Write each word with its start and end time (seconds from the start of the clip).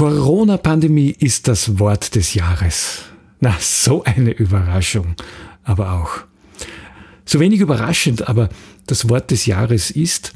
Corona-Pandemie 0.00 1.14
ist 1.18 1.46
das 1.46 1.78
Wort 1.78 2.14
des 2.14 2.32
Jahres. 2.32 3.02
Na, 3.40 3.54
so 3.60 4.02
eine 4.02 4.30
Überraschung. 4.30 5.14
Aber 5.62 5.92
auch. 5.92 6.22
So 7.26 7.38
wenig 7.38 7.60
überraschend, 7.60 8.26
aber 8.26 8.48
das 8.86 9.10
Wort 9.10 9.30
des 9.30 9.44
Jahres 9.44 9.90
ist, 9.90 10.32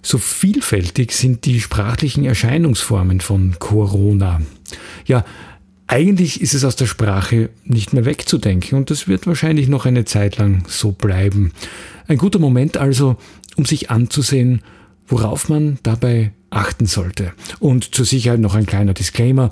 so 0.00 0.16
vielfältig 0.16 1.12
sind 1.12 1.44
die 1.44 1.60
sprachlichen 1.60 2.24
Erscheinungsformen 2.24 3.20
von 3.20 3.56
Corona. 3.58 4.40
Ja, 5.04 5.26
eigentlich 5.86 6.40
ist 6.40 6.54
es 6.54 6.64
aus 6.64 6.76
der 6.76 6.86
Sprache 6.86 7.50
nicht 7.66 7.92
mehr 7.92 8.06
wegzudenken 8.06 8.78
und 8.78 8.88
das 8.88 9.08
wird 9.08 9.26
wahrscheinlich 9.26 9.68
noch 9.68 9.84
eine 9.84 10.06
Zeit 10.06 10.38
lang 10.38 10.64
so 10.68 10.92
bleiben. 10.92 11.52
Ein 12.08 12.16
guter 12.16 12.38
Moment 12.38 12.78
also, 12.78 13.16
um 13.56 13.66
sich 13.66 13.90
anzusehen, 13.90 14.62
worauf 15.06 15.48
man 15.48 15.78
dabei 15.82 16.32
achten 16.52 16.86
sollte. 16.86 17.32
Und 17.60 17.94
zur 17.94 18.04
Sicherheit 18.04 18.40
noch 18.40 18.54
ein 18.54 18.66
kleiner 18.66 18.94
Disclaimer. 18.94 19.50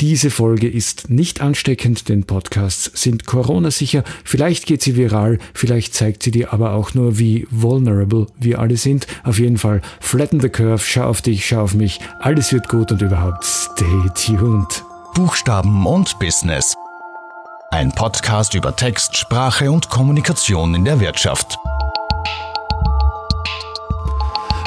Diese 0.00 0.30
Folge 0.30 0.68
ist 0.68 1.10
nicht 1.10 1.40
ansteckend, 1.40 2.08
denn 2.08 2.24
Podcasts 2.24 2.90
sind 3.00 3.26
Corona-sicher. 3.26 4.04
Vielleicht 4.24 4.66
geht 4.66 4.82
sie 4.82 4.96
viral, 4.96 5.38
vielleicht 5.54 5.94
zeigt 5.94 6.22
sie 6.22 6.30
dir 6.30 6.52
aber 6.52 6.72
auch 6.72 6.94
nur, 6.94 7.18
wie 7.18 7.46
vulnerable 7.50 8.26
wir 8.38 8.58
alle 8.58 8.76
sind. 8.76 9.06
Auf 9.24 9.38
jeden 9.38 9.58
Fall, 9.58 9.80
flatten 10.00 10.40
the 10.40 10.48
curve, 10.48 10.82
schau 10.84 11.04
auf 11.04 11.22
dich, 11.22 11.46
schau 11.46 11.62
auf 11.62 11.74
mich. 11.74 12.00
Alles 12.20 12.52
wird 12.52 12.68
gut 12.68 12.92
und 12.92 13.02
überhaupt, 13.02 13.44
stay 13.44 14.08
tuned. 14.14 14.84
Buchstaben 15.14 15.86
und 15.86 16.18
Business. 16.18 16.74
Ein 17.70 17.90
Podcast 17.92 18.54
über 18.54 18.76
Text, 18.76 19.16
Sprache 19.16 19.70
und 19.70 19.88
Kommunikation 19.88 20.74
in 20.74 20.84
der 20.84 21.00
Wirtschaft. 21.00 21.58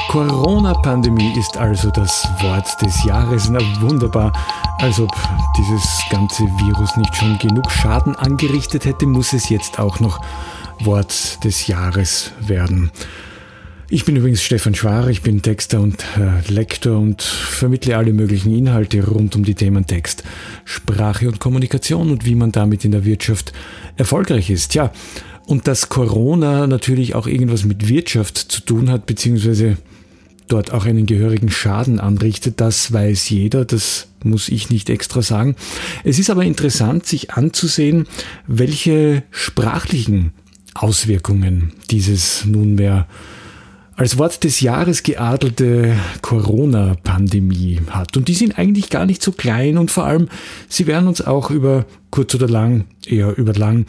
Corona-Pandemie 0.08 1.36
ist 1.36 1.56
also 1.56 1.90
das 1.90 2.28
Wort 2.40 2.80
des 2.80 3.04
Jahres. 3.04 3.48
Na 3.50 3.58
wunderbar. 3.80 4.32
Als 4.78 5.00
ob 5.00 5.10
dieses 5.58 5.84
ganze 6.10 6.44
Virus 6.44 6.96
nicht 6.96 7.14
schon 7.14 7.36
genug 7.38 7.70
Schaden 7.70 8.14
angerichtet 8.14 8.84
hätte, 8.84 9.06
muss 9.06 9.32
es 9.32 9.48
jetzt 9.48 9.78
auch 9.78 9.98
noch 9.98 10.20
Wort 10.80 11.42
des 11.44 11.66
Jahres 11.66 12.32
werden. 12.40 12.92
Ich 13.88 14.04
bin 14.04 14.16
übrigens 14.16 14.42
Stefan 14.42 14.74
Schwar, 14.74 15.08
ich 15.08 15.22
bin 15.22 15.42
Texter 15.42 15.80
und 15.80 16.04
äh, 16.16 16.52
Lektor 16.52 16.98
und 16.98 17.22
vermittle 17.22 17.96
alle 17.96 18.12
möglichen 18.12 18.56
Inhalte 18.56 19.04
rund 19.04 19.36
um 19.36 19.44
die 19.44 19.54
Themen 19.54 19.86
Text, 19.86 20.24
Sprache 20.64 21.28
und 21.28 21.40
Kommunikation 21.40 22.10
und 22.10 22.24
wie 22.24 22.34
man 22.34 22.52
damit 22.52 22.84
in 22.84 22.92
der 22.92 23.04
Wirtschaft 23.04 23.52
erfolgreich 23.96 24.50
ist. 24.50 24.74
Ja, 24.74 24.92
und 25.46 25.68
dass 25.68 25.88
Corona 25.88 26.66
natürlich 26.66 27.14
auch 27.14 27.26
irgendwas 27.26 27.64
mit 27.64 27.88
Wirtschaft 27.88 28.36
zu 28.36 28.60
tun 28.62 28.90
hat, 28.90 29.06
beziehungsweise 29.06 29.76
dort 30.48 30.72
auch 30.72 30.86
einen 30.86 31.06
gehörigen 31.06 31.50
Schaden 31.50 32.00
anrichtet, 32.00 32.60
das 32.60 32.92
weiß 32.92 33.30
jeder, 33.30 33.64
das 33.64 34.08
muss 34.22 34.48
ich 34.48 34.70
nicht 34.70 34.90
extra 34.90 35.22
sagen. 35.22 35.56
Es 36.04 36.18
ist 36.18 36.30
aber 36.30 36.44
interessant, 36.44 37.06
sich 37.06 37.32
anzusehen, 37.32 38.06
welche 38.46 39.22
sprachlichen 39.30 40.32
Auswirkungen 40.74 41.72
dieses 41.90 42.44
nunmehr 42.44 43.06
als 43.96 44.18
Wort 44.18 44.44
des 44.44 44.60
Jahres 44.60 45.02
geadelte 45.02 45.96
Corona-Pandemie 46.20 47.80
hat. 47.90 48.16
Und 48.16 48.28
die 48.28 48.34
sind 48.34 48.58
eigentlich 48.58 48.90
gar 48.90 49.06
nicht 49.06 49.22
so 49.22 49.32
klein 49.32 49.78
und 49.78 49.90
vor 49.90 50.04
allem, 50.04 50.28
sie 50.68 50.86
werden 50.86 51.08
uns 51.08 51.22
auch 51.22 51.50
über 51.50 51.86
kurz 52.10 52.34
oder 52.34 52.48
lang, 52.48 52.84
eher 53.06 53.36
über 53.38 53.54
lang, 53.54 53.86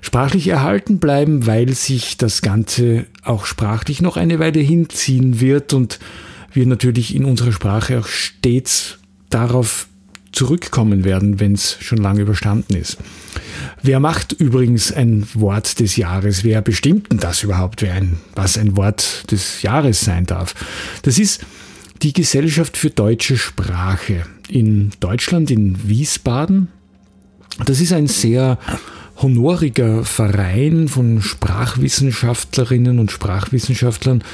sprachlich 0.00 0.48
erhalten 0.48 0.98
bleiben, 0.98 1.46
weil 1.46 1.74
sich 1.74 2.16
das 2.16 2.40
Ganze 2.40 3.06
auch 3.22 3.44
sprachlich 3.44 4.00
noch 4.00 4.16
eine 4.16 4.38
Weile 4.38 4.60
hinziehen 4.60 5.38
wird 5.38 5.74
und 5.74 5.98
wir 6.52 6.66
natürlich 6.66 7.14
in 7.14 7.24
unserer 7.26 7.52
Sprache 7.52 7.98
auch 7.98 8.06
stets 8.06 8.98
darauf 9.28 9.86
zurückkommen 10.32 11.04
werden, 11.04 11.40
wenn 11.40 11.52
es 11.52 11.76
schon 11.80 11.98
lange 11.98 12.22
überstanden 12.22 12.74
ist. 12.74 12.98
Wer 13.82 14.00
macht 14.00 14.32
übrigens 14.32 14.92
ein 14.92 15.26
Wort 15.34 15.80
des 15.80 15.96
Jahres? 15.96 16.44
Wer 16.44 16.62
bestimmt 16.62 17.10
denn 17.10 17.18
das 17.18 17.42
überhaupt, 17.42 17.82
wer 17.82 17.94
ein, 17.94 18.18
was 18.34 18.58
ein 18.58 18.76
Wort 18.76 19.30
des 19.30 19.62
Jahres 19.62 20.00
sein 20.00 20.26
darf? 20.26 20.54
Das 21.02 21.18
ist 21.18 21.44
die 22.02 22.12
Gesellschaft 22.12 22.76
für 22.76 22.90
deutsche 22.90 23.36
Sprache 23.36 24.24
in 24.48 24.90
Deutschland, 25.00 25.50
in 25.50 25.88
Wiesbaden. 25.88 26.68
Das 27.64 27.80
ist 27.80 27.92
ein 27.92 28.08
sehr 28.08 28.58
honoriger 29.16 30.04
Verein 30.04 30.88
von 30.88 31.22
Sprachwissenschaftlerinnen 31.22 32.98
und 32.98 33.12
Sprachwissenschaftlern, 33.12 34.24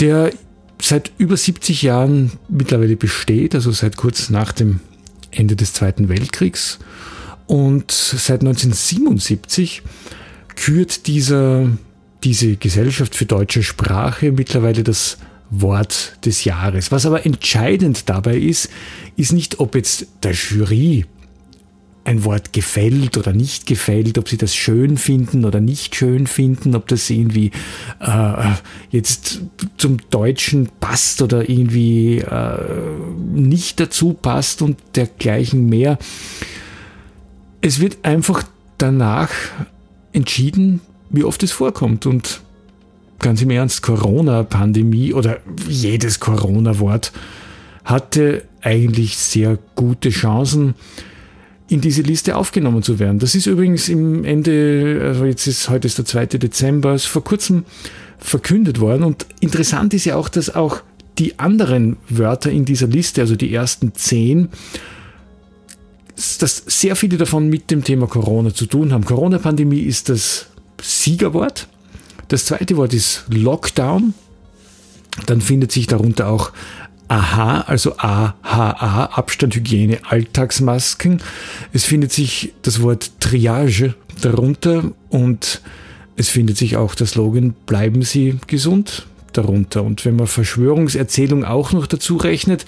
der 0.00 0.32
seit 0.80 1.12
über 1.18 1.36
70 1.36 1.82
Jahren 1.82 2.32
mittlerweile 2.48 2.96
besteht, 2.96 3.54
also 3.54 3.70
seit 3.70 3.96
kurz 3.96 4.28
nach 4.28 4.52
dem 4.52 4.80
Ende 5.30 5.56
des 5.56 5.72
Zweiten 5.72 6.08
Weltkriegs. 6.08 6.78
Und 7.46 7.90
seit 7.90 8.40
1977 8.40 9.82
kürt 10.56 11.06
dieser, 11.06 11.68
diese 12.24 12.56
Gesellschaft 12.56 13.14
für 13.14 13.26
deutsche 13.26 13.62
Sprache 13.62 14.32
mittlerweile 14.32 14.82
das 14.82 15.18
Wort 15.50 16.18
des 16.24 16.44
Jahres. 16.44 16.90
Was 16.90 17.06
aber 17.06 17.24
entscheidend 17.24 18.08
dabei 18.08 18.36
ist, 18.36 18.68
ist 19.16 19.32
nicht, 19.32 19.60
ob 19.60 19.74
jetzt 19.76 20.06
der 20.22 20.32
Jury 20.32 21.04
ein 22.06 22.22
Wort 22.22 22.52
gefällt 22.52 23.18
oder 23.18 23.32
nicht 23.32 23.66
gefällt, 23.66 24.16
ob 24.16 24.28
sie 24.28 24.36
das 24.36 24.54
schön 24.54 24.96
finden 24.96 25.44
oder 25.44 25.60
nicht 25.60 25.96
schön 25.96 26.28
finden, 26.28 26.76
ob 26.76 26.86
das 26.86 27.10
irgendwie 27.10 27.50
äh, 28.00 28.52
jetzt 28.90 29.40
zum 29.76 29.98
Deutschen 30.10 30.68
passt 30.78 31.20
oder 31.20 31.48
irgendwie 31.48 32.18
äh, 32.18 32.58
nicht 33.34 33.80
dazu 33.80 34.12
passt 34.12 34.62
und 34.62 34.78
dergleichen 34.94 35.68
mehr. 35.68 35.98
Es 37.66 37.80
wird 37.80 37.98
einfach 38.04 38.44
danach 38.78 39.30
entschieden, 40.12 40.80
wie 41.10 41.24
oft 41.24 41.42
es 41.42 41.50
vorkommt 41.50 42.06
und 42.06 42.40
ganz 43.18 43.42
im 43.42 43.50
Ernst, 43.50 43.82
Corona-Pandemie 43.82 45.12
oder 45.12 45.38
jedes 45.68 46.20
Corona-Wort 46.20 47.10
hatte 47.84 48.44
eigentlich 48.60 49.16
sehr 49.16 49.58
gute 49.74 50.10
Chancen, 50.10 50.74
in 51.66 51.80
diese 51.80 52.02
Liste 52.02 52.36
aufgenommen 52.36 52.84
zu 52.84 53.00
werden. 53.00 53.18
Das 53.18 53.34
ist 53.34 53.46
übrigens 53.46 53.88
im 53.88 54.24
Ende, 54.24 55.02
also 55.04 55.24
jetzt 55.24 55.48
ist 55.48 55.68
heute 55.68 55.88
ist 55.88 55.98
der 55.98 56.04
2. 56.04 56.26
Dezember, 56.26 56.94
ist 56.94 57.06
vor 57.06 57.24
kurzem 57.24 57.64
verkündet 58.18 58.78
worden. 58.78 59.02
Und 59.02 59.26
interessant 59.40 59.92
ist 59.92 60.04
ja 60.04 60.14
auch, 60.14 60.28
dass 60.28 60.54
auch 60.54 60.82
die 61.18 61.40
anderen 61.40 61.96
Wörter 62.08 62.52
in 62.52 62.64
dieser 62.64 62.86
Liste, 62.86 63.22
also 63.22 63.34
die 63.34 63.52
ersten 63.52 63.92
zehn, 63.92 64.50
dass 66.16 66.62
sehr 66.66 66.96
viele 66.96 67.18
davon 67.18 67.48
mit 67.48 67.70
dem 67.70 67.84
Thema 67.84 68.06
Corona 68.06 68.54
zu 68.54 68.66
tun 68.66 68.92
haben. 68.92 69.04
Corona-Pandemie 69.04 69.80
ist 69.80 70.08
das 70.08 70.46
Siegerwort. 70.80 71.68
Das 72.28 72.46
zweite 72.46 72.76
Wort 72.76 72.94
ist 72.94 73.24
Lockdown. 73.28 74.14
Dann 75.26 75.40
findet 75.40 75.72
sich 75.72 75.86
darunter 75.86 76.28
auch 76.28 76.52
AHA, 77.08 77.62
also 77.62 77.96
AHA, 77.98 79.06
Abstand, 79.12 79.54
Hygiene, 79.54 79.98
Alltagsmasken. 80.08 81.22
Es 81.72 81.84
findet 81.84 82.12
sich 82.12 82.52
das 82.62 82.82
Wort 82.82 83.12
Triage 83.20 83.94
darunter 84.20 84.90
und 85.10 85.60
es 86.16 86.28
findet 86.28 86.56
sich 86.56 86.76
auch 86.76 86.94
der 86.94 87.06
Slogan 87.06 87.54
Bleiben 87.66 88.02
Sie 88.02 88.38
gesund 88.46 89.06
darunter. 89.32 89.84
Und 89.84 90.04
wenn 90.04 90.16
man 90.16 90.26
Verschwörungserzählung 90.26 91.44
auch 91.44 91.72
noch 91.72 91.86
dazu 91.86 92.16
rechnet 92.16 92.64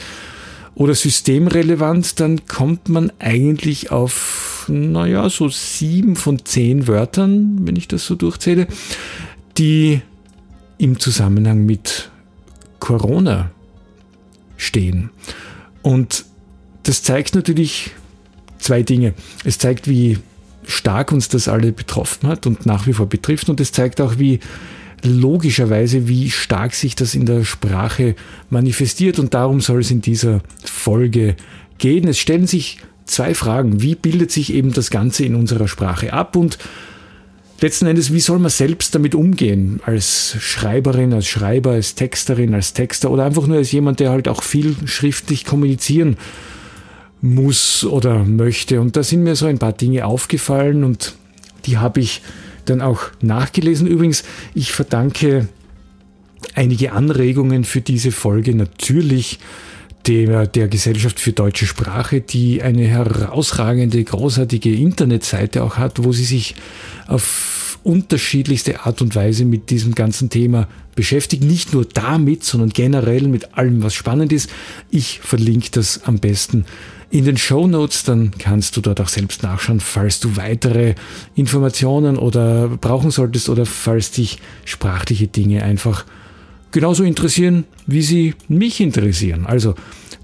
oder 0.78 0.94
systemrelevant, 0.94 2.21
dann 2.21 2.47
kommt 2.47 2.89
man 2.89 3.11
eigentlich 3.19 3.91
auf, 3.91 4.65
naja, 4.69 5.28
so 5.28 5.49
sieben 5.49 6.15
von 6.15 6.44
zehn 6.44 6.87
Wörtern, 6.87 7.66
wenn 7.66 7.75
ich 7.75 7.89
das 7.89 8.06
so 8.06 8.15
durchzähle, 8.15 8.69
die 9.59 10.00
im 10.78 11.00
Zusammenhang 11.00 11.66
mit 11.66 12.12
Corona 12.78 13.50
stehen. 14.56 15.11
Und 15.83 16.25
das 16.84 17.03
zeigt 17.03 17.34
natürlich 17.34 17.91
zwei 18.60 18.84
Dinge. 18.84 19.15
Es 19.45 19.59
zeigt, 19.59 19.89
wie 19.89 20.19
stark 20.65 21.10
uns 21.10 21.28
das 21.28 21.48
alle 21.48 21.72
betroffen 21.72 22.28
hat 22.28 22.47
und 22.47 22.66
nach 22.66 22.86
wie 22.86 22.92
vor 22.92 23.07
betrifft. 23.07 23.48
Und 23.48 23.59
es 23.59 23.72
zeigt 23.72 24.01
auch, 24.01 24.21
wie 24.21 24.39
logischerweise, 25.03 26.09
wie 26.09 26.30
stark 26.30 26.74
sich 26.74 26.95
das 26.95 27.15
in 27.15 27.27
der 27.27 27.45
Sprache 27.45 28.15
manifestiert. 28.50 29.18
Und 29.18 29.34
darum 29.34 29.60
soll 29.60 29.80
es 29.80 29.91
in 29.91 30.00
dieser 30.00 30.41
Folge 30.65 31.36
gehen. 31.78 32.09
Es 32.09 32.18
stellen 32.18 32.47
sich 32.47 32.78
zwei 33.04 33.34
Fragen. 33.34 33.83
Wie 33.83 33.95
bildet 33.95 34.30
sich 34.30 34.53
eben 34.53 34.72
das 34.72 34.91
Ganze 34.91 35.24
in 35.24 35.34
unserer 35.34 35.68
Sprache 35.68 36.12
ab? 36.12 36.36
Und 36.36 36.59
letzten 37.60 37.86
Endes, 37.86 38.12
wie 38.12 38.21
soll 38.21 38.39
man 38.39 38.50
selbst 38.50 38.95
damit 38.95 39.15
umgehen? 39.15 39.80
Als 39.84 40.36
Schreiberin, 40.39 41.12
als 41.12 41.27
Schreiber, 41.27 41.72
als 41.72 41.95
Texterin, 41.95 42.54
als 42.54 42.72
Texter 42.72 43.10
oder 43.10 43.24
einfach 43.24 43.47
nur 43.47 43.59
als 43.59 43.72
jemand, 43.72 44.00
der 44.00 44.10
halt 44.10 44.28
auch 44.28 44.42
viel 44.42 44.77
schriftlich 44.86 45.45
kommunizieren 45.45 46.16
muss 47.21 47.84
oder 47.84 48.24
möchte. 48.24 48.80
Und 48.80 48.97
da 48.97 49.03
sind 49.03 49.22
mir 49.22 49.34
so 49.34 49.47
ein 49.47 49.59
paar 49.59 49.72
Dinge 49.72 50.06
aufgefallen 50.06 50.84
und 50.84 51.15
die 51.66 51.78
habe 51.78 52.00
ich 52.00 52.22
dann 52.70 52.80
auch 52.80 53.10
nachgelesen. 53.20 53.86
Übrigens, 53.86 54.24
ich 54.54 54.72
verdanke 54.72 55.48
einige 56.54 56.92
Anregungen 56.92 57.65
für 57.65 57.80
diese 57.80 58.12
Folge 58.12 58.54
natürlich 58.54 59.38
der, 60.06 60.47
der 60.47 60.68
Gesellschaft 60.68 61.20
für 61.20 61.32
deutsche 61.32 61.66
Sprache, 61.66 62.20
die 62.20 62.62
eine 62.62 62.86
herausragende, 62.86 64.03
großartige 64.03 64.72
Internetseite 64.72 65.62
auch 65.62 65.76
hat, 65.76 66.04
wo 66.04 66.12
sie 66.12 66.24
sich 66.24 66.54
auf 67.06 67.78
unterschiedlichste 67.84 68.80
Art 68.80 69.03
und 69.03 69.14
Weise 69.14 69.44
mit 69.44 69.71
diesem 69.71 69.94
ganzen 69.94 70.30
Thema 70.30 70.68
beschäftigt. 70.94 71.42
Nicht 71.42 71.72
nur 71.72 71.84
damit, 71.84 72.44
sondern 72.44 72.71
generell 72.71 73.28
mit 73.28 73.56
allem, 73.56 73.82
was 73.82 73.94
spannend 73.94 74.32
ist. 74.32 74.50
Ich 74.91 75.21
verlinke 75.21 75.71
das 75.71 76.04
am 76.04 76.18
besten 76.18 76.64
in 77.10 77.25
den 77.25 77.39
Show 77.39 77.66
Notes, 77.66 78.05
dann 78.05 78.33
kannst 78.39 78.77
du 78.77 78.81
dort 78.81 79.01
auch 79.01 79.09
selbst 79.09 79.43
nachschauen, 79.43 79.81
falls 79.81 80.21
du 80.21 80.37
weitere 80.37 80.95
Informationen 81.34 82.19
oder 82.19 82.69
brauchen 82.69 83.10
solltest 83.10 83.49
oder 83.49 83.65
falls 83.65 84.10
dich 84.10 84.39
sprachliche 84.65 85.27
Dinge 85.27 85.63
einfach 85.63 86.05
genauso 86.71 87.05
interessieren, 87.05 87.65
wie 87.87 88.03
sie 88.03 88.34
mich 88.49 88.81
interessieren. 88.81 89.47
Also 89.47 89.75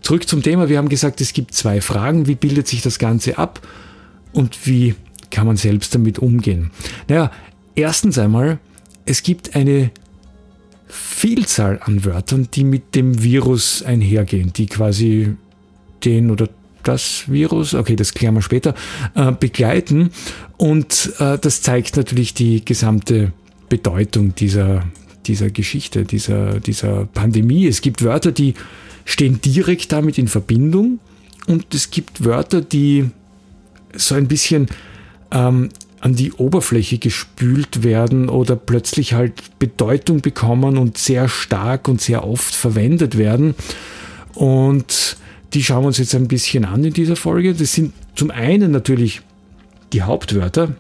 zurück 0.03 0.29
zum 0.29 0.43
Thema. 0.43 0.69
Wir 0.69 0.77
haben 0.77 0.91
gesagt, 0.91 1.23
es 1.23 1.33
gibt 1.33 1.55
zwei 1.55 1.81
Fragen. 1.81 2.27
Wie 2.27 2.35
bildet 2.35 2.69
sich 2.69 2.83
das 2.83 2.99
Ganze 2.99 3.39
ab 3.39 3.67
und 4.33 4.67
wie 4.67 4.95
kann 5.31 5.47
man 5.47 5.57
selbst 5.57 5.95
damit 5.95 6.19
umgehen? 6.19 6.71
Naja, 7.09 7.31
erstens 7.75 8.19
einmal, 8.19 8.59
es 9.07 9.23
gibt 9.23 9.57
eine 9.57 9.91
Vielzahl 10.87 11.81
an 11.83 12.05
Wörtern, 12.05 12.49
die 12.53 12.65
mit 12.65 12.95
dem 12.95 13.23
Virus 13.23 13.83
einhergehen, 13.83 14.53
die 14.53 14.67
quasi 14.67 15.35
den 16.05 16.31
oder 16.31 16.49
das 16.85 17.25
Virus, 17.27 17.75
okay, 17.75 17.97
das 17.97 18.15
klären 18.15 18.35
wir 18.35 18.43
später, 18.43 18.75
äh, 19.15 19.33
begleiten. 19.33 20.11
Und 20.57 21.13
äh, 21.19 21.39
das 21.39 21.63
zeigt 21.63 21.97
natürlich 21.97 22.35
die 22.35 22.65
gesamte 22.65 23.33
Bedeutung 23.69 24.35
dieser, 24.35 24.85
dieser 25.27 25.51
Geschichte, 25.51 26.05
dieser, 26.05 26.61
dieser 26.61 27.07
Pandemie. 27.07 27.67
Es 27.67 27.81
gibt 27.81 28.05
Wörter, 28.05 28.33
die 28.33 28.55
stehen 29.05 29.41
direkt 29.41 29.93
damit 29.93 30.19
in 30.19 30.29
Verbindung 30.29 31.01
und 31.47 31.75
es 31.75 31.91
gibt 31.91 32.25
Wörter, 32.25 32.61
die 32.61 33.11
so 33.97 34.15
ein 34.15 34.29
bisschen 34.29 34.69
ähm, 35.31 35.69
an 36.01 36.15
die 36.15 36.33
Oberfläche 36.33 36.99
gespült 36.99 37.83
werden 37.83 38.29
oder 38.29 38.57
plötzlich 38.57 39.15
halt 39.15 39.59
Bedeutung 39.59 40.21
bekommen 40.21 40.77
und 40.77 40.99
sehr 40.99 41.29
stark 41.29 41.89
und 41.89 42.01
sehr 42.01 42.27
oft 42.27 42.55
verwendet 42.55 43.17
werden. 43.17 43.55
Und 44.35 45.17
die 45.55 45.63
schauen 45.63 45.85
wir 45.85 45.89
uns 45.89 45.99
jetzt 45.99 46.15
ein 46.15 46.29
bisschen 46.29 46.65
an 46.65 46.85
in 46.85 46.93
dieser 46.93 47.17
Folge. 47.17 47.55
Das 47.55 47.73
sind 47.73 47.93
zum 48.17 48.31
einen 48.31 48.73
natürlich 48.73 49.23
die 49.93 50.03
Hauptwörter. 50.03 50.75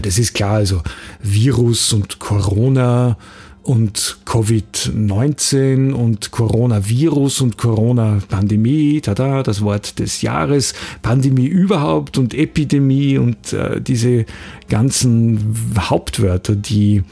Das 0.00 0.18
ist 0.18 0.34
klar, 0.34 0.54
also 0.54 0.82
Virus 1.20 1.92
und 1.92 2.18
Corona 2.18 3.16
und 3.62 4.18
Covid-19 4.26 5.92
und 5.92 6.30
Coronavirus 6.30 7.40
und 7.40 7.56
Corona-Pandemie, 7.56 9.00
tada, 9.00 9.42
das 9.42 9.62
Wort 9.62 9.98
des 9.98 10.22
Jahres, 10.22 10.74
Pandemie 11.00 11.46
überhaupt 11.46 12.18
und 12.18 12.34
Epidemie 12.34 13.16
und 13.16 13.52
äh, 13.54 13.80
diese 13.80 14.26
ganzen 14.68 15.56
Hauptwörter, 15.78 16.54
die, 16.54 17.02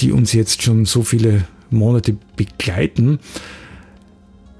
die 0.00 0.12
uns 0.12 0.34
jetzt 0.34 0.62
schon 0.62 0.84
so 0.84 1.02
viele 1.02 1.44
Monate 1.70 2.16
begleiten. 2.36 3.18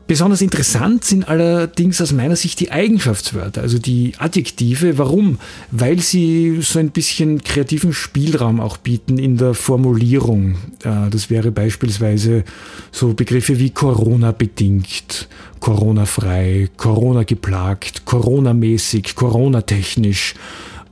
Besonders 0.07 0.43
interessant 0.43 1.03
sind 1.03 1.29
allerdings 1.29 2.03
aus 2.03 2.13
meiner 2.13 2.37
Sicht 2.37 2.61
die 2.61 2.71
Eigenschaftswörter, 2.71 3.63
also 3.63 3.79
die 3.79 4.13
Adjektive. 4.19 4.99
Warum? 4.99 5.39
Weil 5.71 5.99
sie 6.01 6.59
so 6.61 6.79
ein 6.79 6.91
bisschen 6.91 7.43
kreativen 7.43 7.95
Spielraum 7.95 8.61
auch 8.61 8.77
bieten 8.77 9.19
in 9.19 9.39
der 9.39 9.55
Formulierung. 9.55 10.57
Das 10.83 11.31
wäre 11.31 11.51
beispielsweise 11.51 12.45
so 12.93 13.15
Begriffe 13.15 13.59
wie 13.59 13.71
Corona 13.71 14.33
bedingt, 14.33 15.27
Corona 15.61 16.05
frei, 16.05 16.69
Corona 16.77 17.23
geplagt, 17.23 18.05
Corona 18.05 18.53
mäßig, 18.53 19.15
Corona 19.15 19.63
technisch 19.63 20.35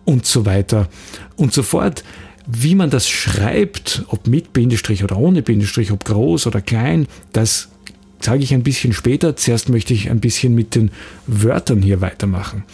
und 0.07 0.25
so 0.25 0.47
weiter 0.47 0.89
und 1.37 1.53
so 1.53 1.63
fort. 1.63 2.03
Wie 2.47 2.75
man 2.75 2.89
das 2.89 3.11
schreibt, 3.11 4.05
ob 4.09 4.27
mit 4.27 4.55
Bindestrich 4.55 5.05
oder 5.05 5.19
ohne 5.19 5.43
Bindestrich, 5.43 5.93
ob 5.93 6.05
groß 6.07 6.47
oder 6.47 6.63
klein, 6.63 7.07
das 7.33 7.69
zeige 8.23 8.45
ich 8.45 8.55
ein 8.55 8.63
bisschen 8.63 8.93
später. 8.93 9.37
Zuerst 9.37 9.69
möchte 9.69 9.93
ich 9.93 10.11
ein 10.11 10.21
bisschen 10.21 10.55
mit 10.55 10.75
den 10.75 10.91
Wörtern 11.27 11.83
hier 11.83 12.01
weitermachen. 12.01 12.65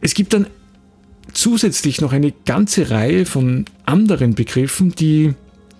Es 0.00 0.14
gibt 0.14 0.32
dann 0.32 0.46
zusätzlich 1.32 2.00
noch 2.00 2.12
eine 2.12 2.32
ganze 2.44 2.90
Reihe 2.90 3.26
von 3.26 3.64
anderen 3.86 4.34
Begriffen, 4.34 4.94
die 4.94 5.34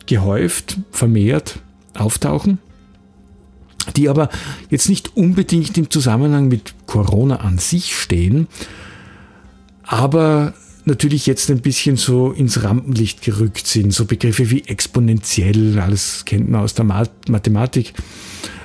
gehäuft, 0.07 0.79
vermehrt 0.91 1.61
auftauchen, 1.95 2.59
die 3.97 4.09
aber 4.09 4.31
jetzt 4.71 4.89
nicht 4.89 5.17
unbedingt 5.17 5.77
im 5.77 5.91
Zusammenhang 5.91 6.49
mit 6.49 6.75
Corona 6.87 7.37
an 7.37 7.59
sich 7.59 7.95
stehen, 7.95 8.49
aber 9.83 10.55
natürlich 10.85 11.27
jetzt 11.27 11.51
ein 11.51 11.61
bisschen 11.61 11.97
so 11.97 12.33
ins 12.33 12.65
Rampenlicht 12.65 13.23
gerückt 13.23 13.67
sind. 13.67 13.93
So 13.93 14.05
Begriffe 14.05 14.51
wie 14.51 14.63
exponentiell, 14.63 15.79
alles 15.79 16.25
kennt 16.25 16.51
man 16.51 16.63
aus 16.63 16.75
der 16.75 16.85
Mathematik 16.85 17.93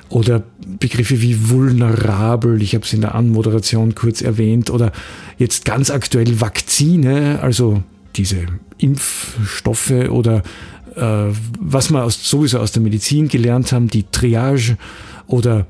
oder 0.08 0.42
Begriffe 0.78 1.20
wie 1.20 1.50
vulnerabel, 1.50 2.62
ich 2.62 2.74
habe 2.74 2.84
es 2.84 2.92
in 2.92 3.02
der 3.02 3.14
Anmoderation 3.14 3.94
kurz 3.94 4.22
erwähnt, 4.22 4.70
oder 4.70 4.92
jetzt 5.38 5.64
ganz 5.64 5.90
aktuell 5.90 6.40
Vakzine, 6.40 7.40
also 7.42 7.82
diese 8.16 8.46
Impfstoffe 8.78 10.08
oder 10.10 10.42
äh, 10.96 11.32
was 11.60 11.90
wir 11.90 12.04
aus, 12.04 12.28
sowieso 12.28 12.58
aus 12.58 12.72
der 12.72 12.82
Medizin 12.82 13.28
gelernt 13.28 13.72
haben, 13.72 13.88
die 13.88 14.04
Triage 14.10 14.76
oder 15.26 15.66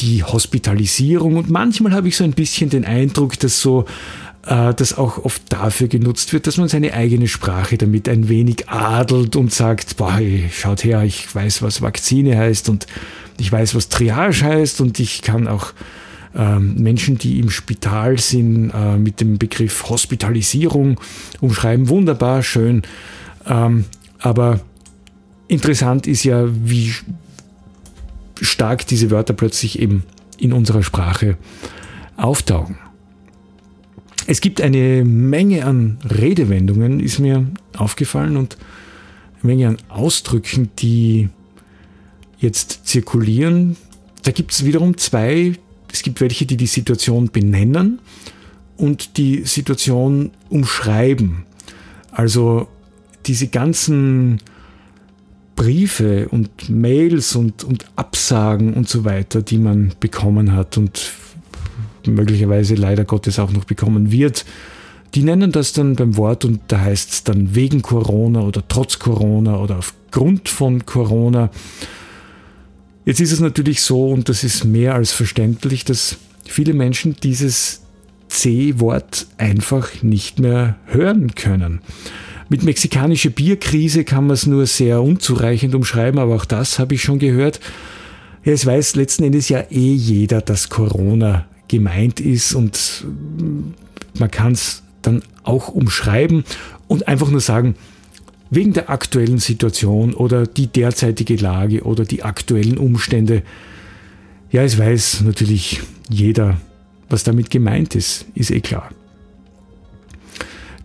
die 0.00 0.22
Hospitalisierung. 0.22 1.36
Und 1.36 1.50
manchmal 1.50 1.92
habe 1.92 2.08
ich 2.08 2.16
so 2.16 2.24
ein 2.24 2.32
bisschen 2.32 2.70
den 2.70 2.84
Eindruck, 2.84 3.38
dass 3.38 3.60
so 3.60 3.86
äh, 4.46 4.74
das 4.74 4.96
auch 4.96 5.24
oft 5.24 5.42
dafür 5.48 5.88
genutzt 5.88 6.32
wird, 6.32 6.46
dass 6.46 6.56
man 6.56 6.68
seine 6.68 6.92
eigene 6.92 7.28
Sprache 7.28 7.78
damit 7.78 8.08
ein 8.08 8.28
wenig 8.28 8.68
adelt 8.68 9.36
und 9.36 9.52
sagt, 9.52 9.96
boah, 9.96 10.18
schaut 10.50 10.84
her, 10.84 11.02
ich 11.02 11.34
weiß, 11.34 11.62
was 11.62 11.82
Vakzine 11.82 12.36
heißt 12.36 12.68
und 12.68 12.86
ich 13.38 13.50
weiß, 13.50 13.74
was 13.74 13.88
Triage 13.88 14.42
heißt 14.42 14.80
und 14.80 14.98
ich 14.98 15.22
kann 15.22 15.48
auch 15.48 15.72
ähm, 16.34 16.74
Menschen, 16.76 17.18
die 17.18 17.38
im 17.38 17.50
Spital 17.50 18.18
sind, 18.18 18.70
äh, 18.70 18.96
mit 18.96 19.20
dem 19.20 19.38
Begriff 19.38 19.88
Hospitalisierung 19.88 21.00
umschreiben. 21.40 21.88
Wunderbar, 21.88 22.42
schön. 22.42 22.82
Ähm, 23.46 23.84
aber 24.18 24.60
interessant 25.48 26.06
ist 26.06 26.24
ja, 26.24 26.46
wie 26.48 26.92
stark 28.40 28.86
diese 28.86 29.10
Wörter 29.10 29.32
plötzlich 29.32 29.78
eben 29.78 30.02
in 30.38 30.52
unserer 30.52 30.82
Sprache 30.82 31.38
auftauchen. 32.16 32.76
Es 34.26 34.40
gibt 34.40 34.60
eine 34.60 35.04
Menge 35.04 35.64
an 35.64 35.98
Redewendungen, 36.04 37.00
ist 37.00 37.20
mir 37.20 37.46
aufgefallen, 37.76 38.36
und 38.36 38.58
eine 39.42 39.52
Menge 39.52 39.68
an 39.68 39.76
Ausdrücken, 39.88 40.70
die 40.78 41.28
jetzt 42.38 42.86
zirkulieren. 42.86 43.76
Da 44.22 44.30
gibt 44.32 44.52
es 44.52 44.64
wiederum 44.64 44.96
zwei. 44.98 45.54
Es 45.92 46.02
gibt 46.02 46.20
welche, 46.20 46.46
die 46.46 46.56
die 46.56 46.66
Situation 46.66 47.30
benennen 47.30 48.00
und 48.76 49.16
die 49.16 49.44
Situation 49.44 50.30
umschreiben. 50.48 51.44
Also 52.10 52.68
diese 53.26 53.48
ganzen 53.48 54.40
Briefe 55.54 56.28
und 56.28 56.68
Mails 56.68 57.34
und, 57.34 57.64
und 57.64 57.86
Absagen 57.96 58.74
und 58.74 58.88
so 58.88 59.04
weiter, 59.04 59.42
die 59.42 59.58
man 59.58 59.92
bekommen 60.00 60.52
hat 60.52 60.76
und 60.76 61.12
möglicherweise 62.06 62.74
leider 62.74 63.04
Gottes 63.04 63.38
auch 63.38 63.50
noch 63.50 63.64
bekommen 63.64 64.12
wird, 64.12 64.44
die 65.14 65.22
nennen 65.22 65.50
das 65.50 65.72
dann 65.72 65.96
beim 65.96 66.16
Wort 66.16 66.44
und 66.44 66.60
da 66.68 66.80
heißt 66.80 67.10
es 67.10 67.24
dann 67.24 67.54
wegen 67.54 67.80
Corona 67.80 68.42
oder 68.42 68.62
trotz 68.68 68.98
Corona 68.98 69.56
oder 69.56 69.78
aufgrund 69.78 70.48
von 70.48 70.84
Corona. 70.84 71.50
Jetzt 73.06 73.20
ist 73.20 73.30
es 73.30 73.38
natürlich 73.38 73.82
so, 73.82 74.10
und 74.10 74.28
das 74.28 74.42
ist 74.42 74.64
mehr 74.64 74.96
als 74.96 75.12
verständlich, 75.12 75.84
dass 75.84 76.16
viele 76.44 76.74
Menschen 76.74 77.14
dieses 77.22 77.82
C-Wort 78.26 79.28
einfach 79.38 80.02
nicht 80.02 80.40
mehr 80.40 80.74
hören 80.86 81.36
können. 81.36 81.80
Mit 82.48 82.64
mexikanischer 82.64 83.30
Bierkrise 83.30 84.02
kann 84.02 84.26
man 84.26 84.34
es 84.34 84.46
nur 84.46 84.66
sehr 84.66 85.02
unzureichend 85.02 85.76
umschreiben, 85.76 86.18
aber 86.18 86.34
auch 86.34 86.44
das 86.44 86.80
habe 86.80 86.94
ich 86.94 87.02
schon 87.02 87.20
gehört. 87.20 87.60
Ja, 88.44 88.52
es 88.52 88.66
weiß 88.66 88.96
letzten 88.96 89.22
Endes 89.22 89.48
ja 89.48 89.60
eh 89.70 89.94
jeder, 89.94 90.40
dass 90.40 90.68
Corona 90.68 91.46
gemeint 91.68 92.18
ist 92.18 92.54
und 92.54 93.04
man 94.18 94.32
kann 94.32 94.52
es 94.52 94.82
dann 95.02 95.22
auch 95.44 95.68
umschreiben 95.68 96.42
und 96.88 97.06
einfach 97.06 97.30
nur 97.30 97.40
sagen, 97.40 97.76
wegen 98.50 98.72
der 98.72 98.90
aktuellen 98.90 99.38
Situation 99.38 100.14
oder 100.14 100.46
die 100.46 100.68
derzeitige 100.68 101.36
Lage 101.36 101.82
oder 101.82 102.04
die 102.04 102.22
aktuellen 102.22 102.78
Umstände. 102.78 103.42
Ja, 104.50 104.62
es 104.62 104.78
weiß 104.78 105.22
natürlich 105.22 105.80
jeder, 106.08 106.60
was 107.08 107.24
damit 107.24 107.50
gemeint 107.50 107.94
ist, 107.94 108.26
ist 108.34 108.50
eh 108.50 108.60
klar. 108.60 108.90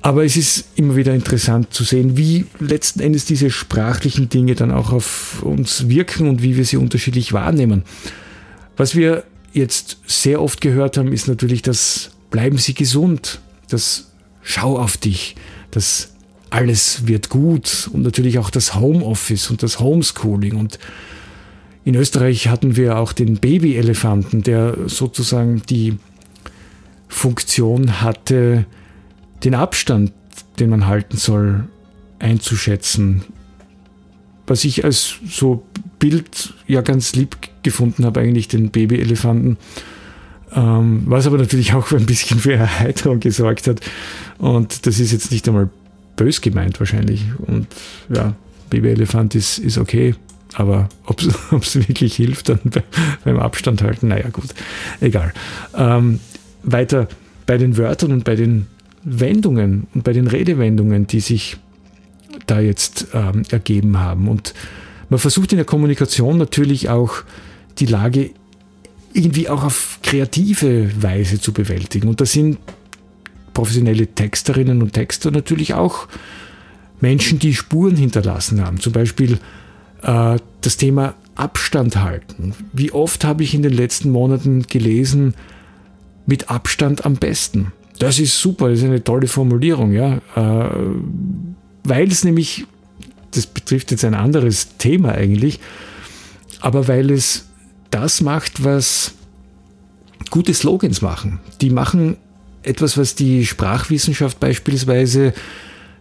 Aber 0.01 0.25
es 0.25 0.35
ist 0.35 0.65
immer 0.75 0.97
wieder 0.97 1.13
interessant 1.13 1.73
zu 1.73 1.85
sehen, 1.85 2.17
wie 2.17 2.45
letzten 2.59 2.99
Endes 2.99 3.25
diese 3.25 3.49
sprachlichen 3.49 4.27
Dinge 4.27 4.53
dann 4.53 4.71
auch 4.71 4.91
auf 4.91 5.41
uns 5.43 5.87
wirken 5.87 6.27
und 6.27 6.43
wie 6.43 6.57
wir 6.57 6.65
sie 6.65 6.77
unterschiedlich 6.77 7.31
wahrnehmen. 7.31 7.83
Was 8.75 8.95
wir 8.95 9.23
jetzt 9.53 9.97
sehr 10.05 10.41
oft 10.41 10.59
gehört 10.59 10.97
haben, 10.97 11.13
ist 11.13 11.27
natürlich 11.27 11.61
das 11.61 12.09
Bleiben 12.31 12.57
Sie 12.57 12.73
gesund, 12.73 13.39
das 13.69 14.11
Schau 14.41 14.79
auf 14.79 14.97
dich, 14.97 15.35
das 15.69 16.13
alles 16.49 17.07
wird 17.07 17.29
gut 17.29 17.89
und 17.93 18.01
natürlich 18.01 18.39
auch 18.39 18.49
das 18.49 18.75
Homeoffice 18.75 19.51
und 19.51 19.63
das 19.63 19.79
Homeschooling 19.79 20.55
und 20.55 20.79
in 21.85 21.95
Österreich 21.95 22.47
hatten 22.47 22.75
wir 22.75 22.97
auch 22.97 23.13
den 23.13 23.37
Babyelefanten, 23.37 24.41
der 24.41 24.77
sozusagen 24.87 25.61
die 25.69 25.97
Funktion 27.07 28.01
hatte, 28.01 28.65
den 29.43 29.55
Abstand, 29.55 30.13
den 30.59 30.69
man 30.69 30.87
halten 30.87 31.17
soll, 31.17 31.67
einzuschätzen. 32.19 33.23
Was 34.47 34.63
ich 34.63 34.85
als 34.85 35.15
so 35.29 35.63
Bild 35.99 36.53
ja 36.67 36.81
ganz 36.81 37.15
lieb 37.15 37.37
gefunden 37.63 38.05
habe, 38.05 38.21
eigentlich 38.21 38.47
den 38.47 38.71
Babyelefanten. 38.71 39.57
Ähm, 40.53 41.03
was 41.05 41.27
aber 41.27 41.37
natürlich 41.37 41.73
auch 41.73 41.91
ein 41.91 42.05
bisschen 42.05 42.39
für 42.39 42.53
Erheiterung 42.53 43.19
gesorgt 43.19 43.67
hat. 43.67 43.81
Und 44.37 44.85
das 44.85 44.99
ist 44.99 45.11
jetzt 45.11 45.31
nicht 45.31 45.47
einmal 45.47 45.69
bös 46.15 46.41
gemeint 46.41 46.79
wahrscheinlich. 46.79 47.23
Und 47.39 47.67
ja, 48.13 48.35
Babyelefant 48.69 49.35
ist, 49.35 49.59
ist 49.59 49.77
okay. 49.77 50.15
Aber 50.53 50.89
ob 51.05 51.21
es 51.21 51.75
wirklich 51.87 52.15
hilft 52.15 52.49
dann 52.49 52.59
beim 53.23 53.39
Abstand 53.39 53.81
halten, 53.81 54.09
naja 54.09 54.29
gut, 54.29 54.49
egal. 55.01 55.33
Ähm, 55.75 56.19
weiter 56.63 57.07
bei 57.45 57.57
den 57.57 57.77
Wörtern 57.77 58.11
und 58.11 58.23
bei 58.23 58.35
den 58.35 58.67
Wendungen 59.03 59.87
und 59.93 60.03
bei 60.03 60.13
den 60.13 60.27
Redewendungen, 60.27 61.07
die 61.07 61.19
sich 61.19 61.57
da 62.47 62.59
jetzt 62.59 63.07
ähm, 63.13 63.43
ergeben 63.49 63.99
haben. 63.99 64.27
Und 64.27 64.53
man 65.09 65.19
versucht 65.19 65.51
in 65.51 65.57
der 65.57 65.65
Kommunikation 65.65 66.37
natürlich 66.37 66.89
auch 66.89 67.23
die 67.79 67.85
Lage 67.85 68.31
irgendwie 69.13 69.49
auch 69.49 69.63
auf 69.63 69.99
kreative 70.01 70.89
Weise 71.01 71.39
zu 71.39 71.53
bewältigen. 71.53 72.07
Und 72.07 72.21
da 72.21 72.25
sind 72.25 72.57
professionelle 73.53 74.07
Texterinnen 74.07 74.81
und 74.81 74.93
Texter 74.93 75.29
natürlich 75.31 75.73
auch 75.73 76.07
Menschen, 76.99 77.37
die 77.37 77.53
Spuren 77.53 77.95
hinterlassen 77.95 78.65
haben. 78.65 78.79
Zum 78.79 78.93
Beispiel 78.93 79.37
äh, 80.03 80.37
das 80.61 80.77
Thema 80.77 81.15
Abstand 81.35 81.97
halten. 81.97 82.53
Wie 82.73 82.91
oft 82.91 83.25
habe 83.25 83.43
ich 83.43 83.53
in 83.53 83.63
den 83.63 83.73
letzten 83.73 84.11
Monaten 84.11 84.63
gelesen, 84.63 85.33
mit 86.25 86.49
Abstand 86.49 87.05
am 87.05 87.15
besten. 87.15 87.73
Das 87.99 88.19
ist 88.19 88.39
super, 88.39 88.69
das 88.69 88.79
ist 88.79 88.85
eine 88.85 89.03
tolle 89.03 89.27
Formulierung, 89.27 89.93
ja. 89.93 90.21
Äh, 90.35 90.69
weil 91.83 92.07
es 92.11 92.23
nämlich, 92.23 92.65
das 93.31 93.45
betrifft 93.45 93.91
jetzt 93.91 94.05
ein 94.05 94.13
anderes 94.13 94.77
Thema 94.77 95.13
eigentlich, 95.13 95.59
aber 96.61 96.87
weil 96.87 97.11
es 97.11 97.47
das 97.91 98.21
macht, 98.21 98.63
was 98.63 99.13
gute 100.29 100.53
Slogans 100.53 101.01
machen. 101.01 101.39
Die 101.61 101.69
machen 101.69 102.17
etwas, 102.63 102.97
was 102.97 103.15
die 103.15 103.45
Sprachwissenschaft 103.45 104.39
beispielsweise 104.39 105.33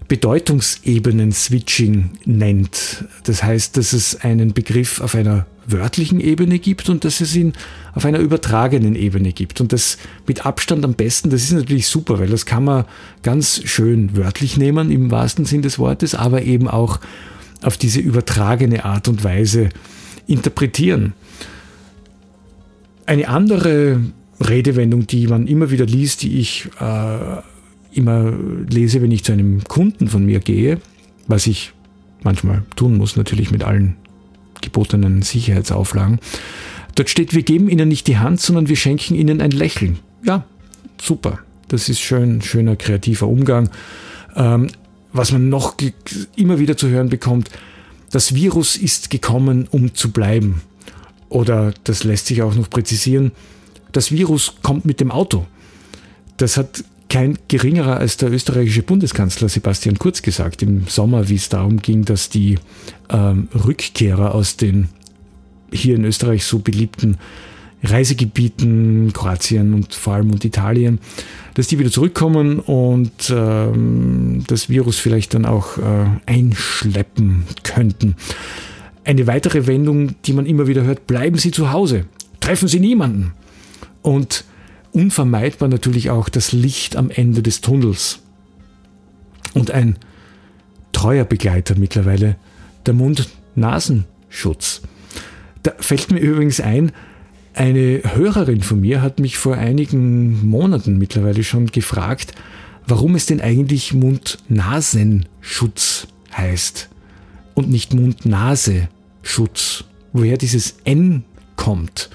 Bedeutungsebenen-Switching 0.08 2.10
nennt. 2.24 3.04
Das 3.24 3.42
heißt, 3.42 3.76
dass 3.76 3.92
es 3.92 4.20
einen 4.20 4.52
Begriff 4.52 5.00
auf 5.00 5.14
einer 5.14 5.46
wörtlichen 5.66 6.20
Ebene 6.20 6.58
gibt 6.58 6.88
und 6.88 7.04
dass 7.04 7.20
es 7.20 7.36
ihn 7.36 7.52
auf 7.94 8.04
einer 8.04 8.18
übertragenen 8.18 8.96
Ebene 8.96 9.32
gibt. 9.32 9.60
Und 9.60 9.72
das 9.72 9.98
mit 10.26 10.44
Abstand 10.44 10.84
am 10.84 10.94
besten, 10.94 11.30
das 11.30 11.44
ist 11.44 11.52
natürlich 11.52 11.86
super, 11.86 12.18
weil 12.18 12.28
das 12.28 12.46
kann 12.46 12.64
man 12.64 12.84
ganz 13.22 13.62
schön 13.64 14.16
wörtlich 14.16 14.56
nehmen 14.56 14.90
im 14.90 15.10
wahrsten 15.10 15.44
Sinn 15.44 15.62
des 15.62 15.78
Wortes, 15.78 16.14
aber 16.14 16.42
eben 16.42 16.68
auch 16.68 17.00
auf 17.62 17.76
diese 17.76 18.00
übertragene 18.00 18.84
Art 18.84 19.08
und 19.08 19.24
Weise 19.24 19.68
interpretieren. 20.26 21.12
Eine 23.06 23.28
andere 23.28 24.00
Redewendung, 24.40 25.06
die 25.06 25.28
man 25.28 25.46
immer 25.46 25.70
wieder 25.70 25.86
liest, 25.86 26.22
die 26.22 26.40
ich 26.40 26.68
äh, 26.80 27.36
immer 27.92 28.32
lese, 28.68 29.02
wenn 29.02 29.10
ich 29.10 29.24
zu 29.24 29.32
einem 29.32 29.64
Kunden 29.64 30.08
von 30.08 30.24
mir 30.24 30.40
gehe, 30.40 30.80
was 31.26 31.46
ich 31.46 31.72
manchmal 32.22 32.62
tun 32.76 32.96
muss, 32.96 33.16
natürlich 33.16 33.50
mit 33.50 33.64
allen 33.64 33.96
gebotenen 34.60 35.22
Sicherheitsauflagen. 35.22 36.20
Dort 36.94 37.10
steht, 37.10 37.34
wir 37.34 37.42
geben 37.42 37.68
ihnen 37.68 37.88
nicht 37.88 38.06
die 38.06 38.18
Hand, 38.18 38.40
sondern 38.40 38.68
wir 38.68 38.76
schenken 38.76 39.14
ihnen 39.14 39.40
ein 39.40 39.50
Lächeln. 39.50 39.98
Ja, 40.24 40.44
super. 41.00 41.38
Das 41.68 41.88
ist 41.88 42.00
schön, 42.00 42.42
schöner 42.42 42.76
kreativer 42.76 43.28
Umgang. 43.28 43.70
Ähm, 44.36 44.68
was 45.12 45.32
man 45.32 45.48
noch 45.48 45.76
immer 46.36 46.58
wieder 46.58 46.76
zu 46.76 46.88
hören 46.88 47.08
bekommt, 47.08 47.50
das 48.10 48.34
Virus 48.34 48.76
ist 48.76 49.10
gekommen, 49.10 49.68
um 49.70 49.94
zu 49.94 50.12
bleiben. 50.12 50.62
Oder 51.28 51.72
das 51.84 52.04
lässt 52.04 52.26
sich 52.26 52.42
auch 52.42 52.54
noch 52.54 52.68
präzisieren, 52.68 53.32
das 53.92 54.10
Virus 54.10 54.54
kommt 54.62 54.84
mit 54.84 55.00
dem 55.00 55.10
Auto. 55.10 55.46
Das 56.36 56.56
hat 56.56 56.84
kein 57.12 57.38
geringerer 57.46 57.98
als 57.98 58.16
der 58.16 58.32
österreichische 58.32 58.82
Bundeskanzler 58.82 59.50
Sebastian 59.50 59.98
Kurz 59.98 60.22
gesagt 60.22 60.62
im 60.62 60.86
Sommer, 60.86 61.28
wie 61.28 61.34
es 61.34 61.50
darum 61.50 61.76
ging, 61.76 62.06
dass 62.06 62.30
die 62.30 62.58
ähm, 63.10 63.48
Rückkehrer 63.54 64.34
aus 64.34 64.56
den 64.56 64.88
hier 65.70 65.96
in 65.96 66.06
Österreich 66.06 66.46
so 66.46 66.60
beliebten 66.60 67.18
Reisegebieten, 67.82 69.12
Kroatien 69.12 69.74
und 69.74 69.92
vor 69.92 70.14
allem 70.14 70.30
und 70.30 70.42
Italien, 70.46 71.00
dass 71.52 71.66
die 71.66 71.78
wieder 71.78 71.90
zurückkommen 71.90 72.60
und 72.60 73.30
ähm, 73.30 74.44
das 74.46 74.70
Virus 74.70 74.98
vielleicht 74.98 75.34
dann 75.34 75.44
auch 75.44 75.76
äh, 75.76 76.06
einschleppen 76.24 77.42
könnten. 77.62 78.16
Eine 79.04 79.26
weitere 79.26 79.66
Wendung, 79.66 80.14
die 80.24 80.32
man 80.32 80.46
immer 80.46 80.66
wieder 80.66 80.84
hört, 80.84 81.06
bleiben 81.06 81.36
Sie 81.36 81.50
zu 81.50 81.72
Hause, 81.72 82.06
treffen 82.40 82.68
Sie 82.68 82.80
niemanden. 82.80 83.32
Und 84.00 84.44
unvermeidbar 84.92 85.68
natürlich 85.68 86.10
auch 86.10 86.28
das 86.28 86.52
Licht 86.52 86.96
am 86.96 87.10
Ende 87.10 87.42
des 87.42 87.60
Tunnels. 87.60 88.20
Und 89.54 89.70
ein 89.70 89.96
treuer 90.92 91.24
Begleiter 91.24 91.74
mittlerweile, 91.76 92.36
der 92.86 92.94
Mund-Nasenschutz. 92.94 94.82
Da 95.62 95.72
fällt 95.78 96.10
mir 96.10 96.20
übrigens 96.20 96.60
ein, 96.60 96.92
eine 97.54 98.00
Hörerin 98.14 98.62
von 98.62 98.80
mir 98.80 99.02
hat 99.02 99.20
mich 99.20 99.36
vor 99.36 99.56
einigen 99.56 100.48
Monaten 100.48 100.96
mittlerweile 100.96 101.44
schon 101.44 101.66
gefragt, 101.66 102.32
warum 102.86 103.14
es 103.14 103.26
denn 103.26 103.42
eigentlich 103.42 103.92
Mund-Nasenschutz 103.92 106.06
heißt 106.34 106.88
und 107.54 107.68
nicht 107.68 107.92
Mund-Nase-Schutz, 107.92 109.84
woher 110.12 110.38
dieses 110.38 110.76
N 110.84 111.24
kommt. 111.56 112.08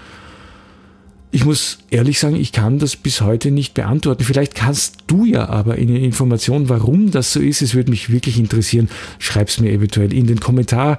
Ich 1.30 1.44
muss 1.44 1.80
ehrlich 1.90 2.20
sagen, 2.20 2.36
ich 2.38 2.52
kann 2.54 2.80
das 2.80 2.96
bis 2.96 3.22
heute 3.22 3.52
nicht 3.52 3.74
beantworten. 3.74 4.24
Vielleicht 4.24 4.56
kannst 4.56 4.98
du 5.08 5.26
ja 5.26 5.50
aber 5.50 5.74
eine 5.74 6.00
Information, 6.00 6.70
warum 6.70 7.12
das 7.12 7.34
so 7.34 7.42
ist. 7.42 7.62
Es 7.62 7.76
würde 7.76 7.92
mich 7.92 8.10
wirklich 8.10 8.40
interessieren. 8.40 8.90
Schreib 9.20 9.50
es 9.50 9.60
mir 9.60 9.72
eventuell 9.72 10.14
in 10.14 10.26
den 10.26 10.40
Kommentar 10.40 10.98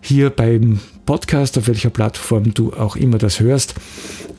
hier 0.00 0.30
beim 0.30 0.80
Podcast, 1.04 1.58
auf 1.58 1.68
welcher 1.68 1.90
Plattform 1.90 2.54
du 2.54 2.72
auch 2.72 2.96
immer 2.96 3.18
das 3.18 3.38
hörst. 3.40 3.74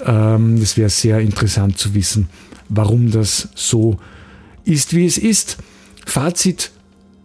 Ähm, 0.03 0.59
das 0.59 0.75
wäre 0.75 0.89
sehr 0.89 1.19
interessant 1.19 1.77
zu 1.77 1.93
wissen, 1.93 2.29
warum 2.69 3.11
das 3.11 3.49
so 3.53 3.99
ist, 4.65 4.95
wie 4.95 5.05
es 5.05 5.17
ist. 5.17 5.57
Fazit 6.05 6.71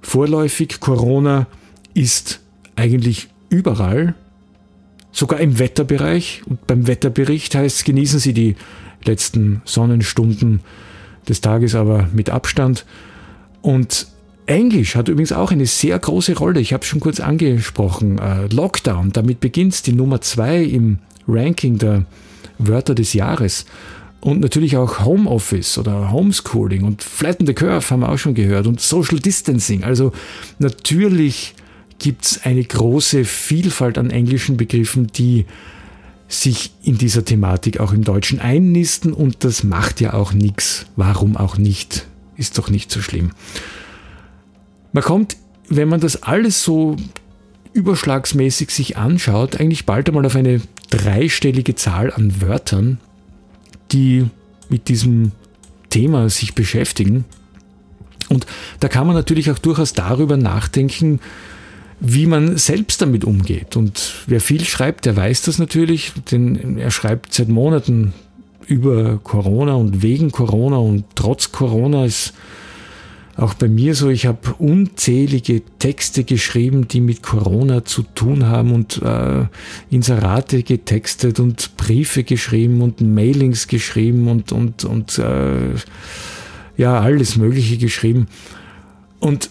vorläufig, 0.02 0.80
Corona 0.80 1.46
ist 1.94 2.40
eigentlich 2.76 3.28
überall 3.48 4.14
sogar 5.12 5.40
im 5.40 5.58
Wetterbereich. 5.58 6.42
Und 6.46 6.66
beim 6.66 6.86
Wetterbericht 6.86 7.54
heißt 7.54 7.78
es, 7.78 7.84
genießen 7.84 8.18
Sie 8.18 8.32
die 8.32 8.56
letzten 9.04 9.62
Sonnenstunden 9.64 10.60
des 11.28 11.40
Tages 11.40 11.74
aber 11.74 12.08
mit 12.12 12.30
Abstand. 12.30 12.84
Und 13.60 14.08
Englisch 14.46 14.96
hat 14.96 15.08
übrigens 15.08 15.32
auch 15.32 15.52
eine 15.52 15.66
sehr 15.66 15.98
große 15.98 16.36
Rolle. 16.36 16.60
Ich 16.60 16.72
habe 16.72 16.82
es 16.82 16.88
schon 16.88 17.00
kurz 17.00 17.20
angesprochen. 17.20 18.18
Äh, 18.18 18.46
Lockdown, 18.46 19.12
damit 19.12 19.40
beginnt 19.40 19.86
die 19.86 19.92
Nummer 19.92 20.20
zwei 20.20 20.62
im 20.62 20.98
Ranking 21.28 21.78
der 21.78 22.04
Wörter 22.58 22.94
des 22.94 23.12
Jahres. 23.12 23.66
Und 24.20 24.40
natürlich 24.40 24.76
auch 24.76 25.04
Homeoffice 25.04 25.78
oder 25.78 26.12
Homeschooling 26.12 26.84
und 26.84 27.02
Flatten 27.02 27.46
the 27.46 27.54
Curve 27.54 27.90
haben 27.90 28.00
wir 28.00 28.08
auch 28.08 28.18
schon 28.18 28.34
gehört 28.34 28.66
und 28.68 28.80
Social 28.80 29.18
Distancing. 29.18 29.82
Also 29.82 30.12
natürlich 30.60 31.54
gibt 32.02 32.24
es 32.24 32.44
eine 32.44 32.62
große 32.62 33.24
Vielfalt 33.24 33.96
an 33.96 34.10
englischen 34.10 34.56
Begriffen, 34.56 35.06
die 35.06 35.46
sich 36.28 36.72
in 36.82 36.98
dieser 36.98 37.24
Thematik 37.24 37.78
auch 37.80 37.92
im 37.92 38.04
Deutschen 38.04 38.40
einnisten 38.40 39.12
und 39.12 39.44
das 39.44 39.64
macht 39.64 40.00
ja 40.00 40.14
auch 40.14 40.32
nichts. 40.32 40.86
Warum 40.96 41.36
auch 41.36 41.56
nicht? 41.56 42.06
ist 42.36 42.58
doch 42.58 42.70
nicht 42.70 42.90
so 42.90 43.00
schlimm. 43.00 43.30
Man 44.92 45.04
kommt, 45.04 45.36
wenn 45.68 45.88
man 45.88 46.00
das 46.00 46.22
alles 46.22 46.62
so 46.62 46.96
überschlagsmäßig 47.72 48.70
sich 48.70 48.96
anschaut, 48.96 49.60
eigentlich 49.60 49.86
bald 49.86 50.08
einmal 50.08 50.26
auf 50.26 50.36
eine 50.36 50.60
dreistellige 50.90 51.74
Zahl 51.74 52.12
an 52.12 52.42
Wörtern, 52.42 52.98
die 53.92 54.26
mit 54.68 54.88
diesem 54.88 55.32
Thema 55.88 56.28
sich 56.28 56.54
beschäftigen. 56.54 57.24
Und 58.28 58.46
da 58.80 58.88
kann 58.88 59.06
man 59.06 59.16
natürlich 59.16 59.50
auch 59.50 59.58
durchaus 59.58 59.92
darüber 59.92 60.36
nachdenken, 60.36 61.20
wie 62.04 62.26
man 62.26 62.56
selbst 62.56 63.00
damit 63.00 63.24
umgeht. 63.24 63.76
Und 63.76 64.24
wer 64.26 64.40
viel 64.40 64.64
schreibt, 64.64 65.04
der 65.04 65.16
weiß 65.16 65.42
das 65.42 65.58
natürlich, 65.58 66.12
denn 66.32 66.76
er 66.78 66.90
schreibt 66.90 67.32
seit 67.32 67.48
Monaten 67.48 68.12
über 68.66 69.18
Corona 69.18 69.74
und 69.74 70.02
wegen 70.02 70.32
Corona 70.32 70.78
und 70.78 71.04
trotz 71.14 71.52
Corona 71.52 72.04
ist 72.04 72.32
auch 73.36 73.54
bei 73.54 73.68
mir 73.68 73.94
so, 73.94 74.10
ich 74.10 74.26
habe 74.26 74.54
unzählige 74.58 75.62
Texte 75.78 76.24
geschrieben, 76.24 76.88
die 76.88 77.00
mit 77.00 77.22
Corona 77.22 77.84
zu 77.84 78.02
tun 78.02 78.46
haben 78.46 78.74
und 78.74 79.00
äh, 79.00 79.46
Inserate 79.90 80.64
getextet 80.64 81.38
und 81.38 81.76
Briefe 81.76 82.24
geschrieben 82.24 82.82
und 82.82 83.00
Mailings 83.00 83.68
geschrieben 83.68 84.28
und, 84.28 84.50
und, 84.50 84.84
und 84.84 85.18
äh, 85.18 85.74
ja, 86.76 87.00
alles 87.00 87.36
Mögliche 87.36 87.78
geschrieben. 87.78 88.26
Und 89.18 89.48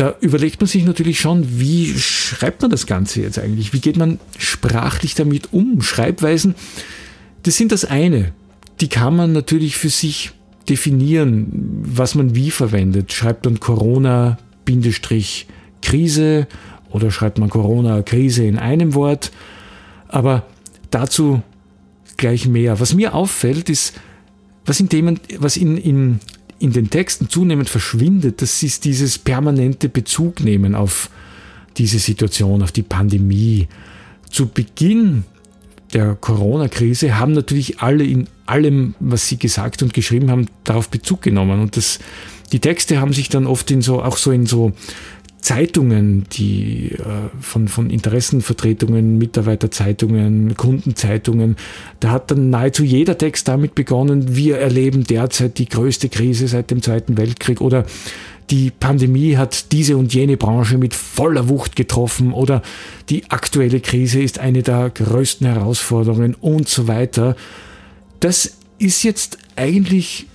da 0.00 0.16
überlegt 0.20 0.60
man 0.62 0.66
sich 0.66 0.84
natürlich 0.86 1.20
schon, 1.20 1.60
wie 1.60 1.92
schreibt 1.98 2.62
man 2.62 2.70
das 2.70 2.86
Ganze 2.86 3.20
jetzt 3.20 3.38
eigentlich? 3.38 3.74
Wie 3.74 3.80
geht 3.80 3.98
man 3.98 4.18
sprachlich 4.38 5.14
damit 5.14 5.52
um? 5.52 5.82
Schreibweisen, 5.82 6.54
das 7.42 7.58
sind 7.58 7.70
das 7.70 7.84
eine. 7.84 8.32
Die 8.80 8.88
kann 8.88 9.14
man 9.14 9.32
natürlich 9.32 9.76
für 9.76 9.90
sich 9.90 10.30
definieren, 10.70 11.48
was 11.84 12.14
man 12.14 12.34
wie 12.34 12.50
verwendet. 12.50 13.12
Schreibt 13.12 13.44
man 13.44 13.60
Corona-Krise 13.60 14.38
oder 16.88 17.10
schreibt 17.10 17.36
man 17.38 17.50
Corona-Krise 17.50 18.46
in 18.46 18.56
einem 18.56 18.94
Wort. 18.94 19.30
Aber 20.08 20.46
dazu 20.90 21.42
gleich 22.16 22.48
mehr. 22.48 22.80
Was 22.80 22.94
mir 22.94 23.12
auffällt, 23.12 23.68
ist, 23.68 24.00
was 24.64 24.80
in, 24.80 24.88
dem, 24.88 25.20
was 25.36 25.58
in, 25.58 25.76
in, 25.76 26.20
in 26.60 26.72
den 26.72 26.90
Texten 26.90 27.28
zunehmend 27.28 27.68
verschwindet, 27.68 28.42
das 28.42 28.62
ist 28.62 28.84
dieses 28.84 29.18
permanente 29.18 29.88
Bezugnehmen 29.88 30.74
auf 30.74 31.10
diese 31.78 31.98
Situation, 31.98 32.62
auf 32.62 32.70
die 32.70 32.82
Pandemie. 32.82 33.66
Zu 34.28 34.46
Beginn 34.48 35.24
der 35.94 36.14
Corona-Krise 36.14 37.18
haben 37.18 37.32
natürlich 37.32 37.80
alle 37.80 38.04
in 38.04 38.28
allem, 38.46 38.94
was 39.00 39.26
sie 39.26 39.38
gesagt 39.38 39.82
und 39.82 39.94
geschrieben 39.94 40.30
haben, 40.30 40.46
darauf 40.64 40.90
Bezug 40.90 41.22
genommen. 41.22 41.60
Und 41.60 41.76
das, 41.76 41.98
die 42.52 42.60
Texte 42.60 43.00
haben 43.00 43.14
sich 43.14 43.30
dann 43.30 43.46
oft 43.46 43.70
in 43.70 43.80
so, 43.80 44.02
auch 44.02 44.18
so 44.18 44.30
in 44.30 44.46
so 44.46 44.72
Zeitungen, 45.40 46.26
die 46.32 46.92
äh, 46.92 47.04
von, 47.40 47.68
von 47.68 47.90
Interessenvertretungen, 47.90 49.18
Mitarbeiterzeitungen, 49.18 50.56
Kundenzeitungen, 50.56 51.56
da 52.00 52.10
hat 52.10 52.30
dann 52.30 52.50
nahezu 52.50 52.84
jeder 52.84 53.16
Text 53.16 53.48
damit 53.48 53.74
begonnen, 53.74 54.36
wir 54.36 54.58
erleben 54.58 55.04
derzeit 55.04 55.58
die 55.58 55.68
größte 55.68 56.08
Krise 56.08 56.48
seit 56.48 56.70
dem 56.70 56.82
Zweiten 56.82 57.16
Weltkrieg 57.16 57.60
oder 57.60 57.84
die 58.50 58.70
Pandemie 58.70 59.36
hat 59.36 59.70
diese 59.72 59.96
und 59.96 60.12
jene 60.12 60.36
Branche 60.36 60.76
mit 60.76 60.94
voller 60.94 61.48
Wucht 61.48 61.76
getroffen 61.76 62.32
oder 62.32 62.62
die 63.08 63.30
aktuelle 63.30 63.80
Krise 63.80 64.20
ist 64.20 64.40
eine 64.40 64.62
der 64.62 64.90
größten 64.90 65.46
Herausforderungen 65.46 66.34
und 66.34 66.68
so 66.68 66.88
weiter. 66.88 67.36
Das 68.18 68.56
ist 68.78 69.04
jetzt 69.04 69.38
eigentlich 69.54 70.26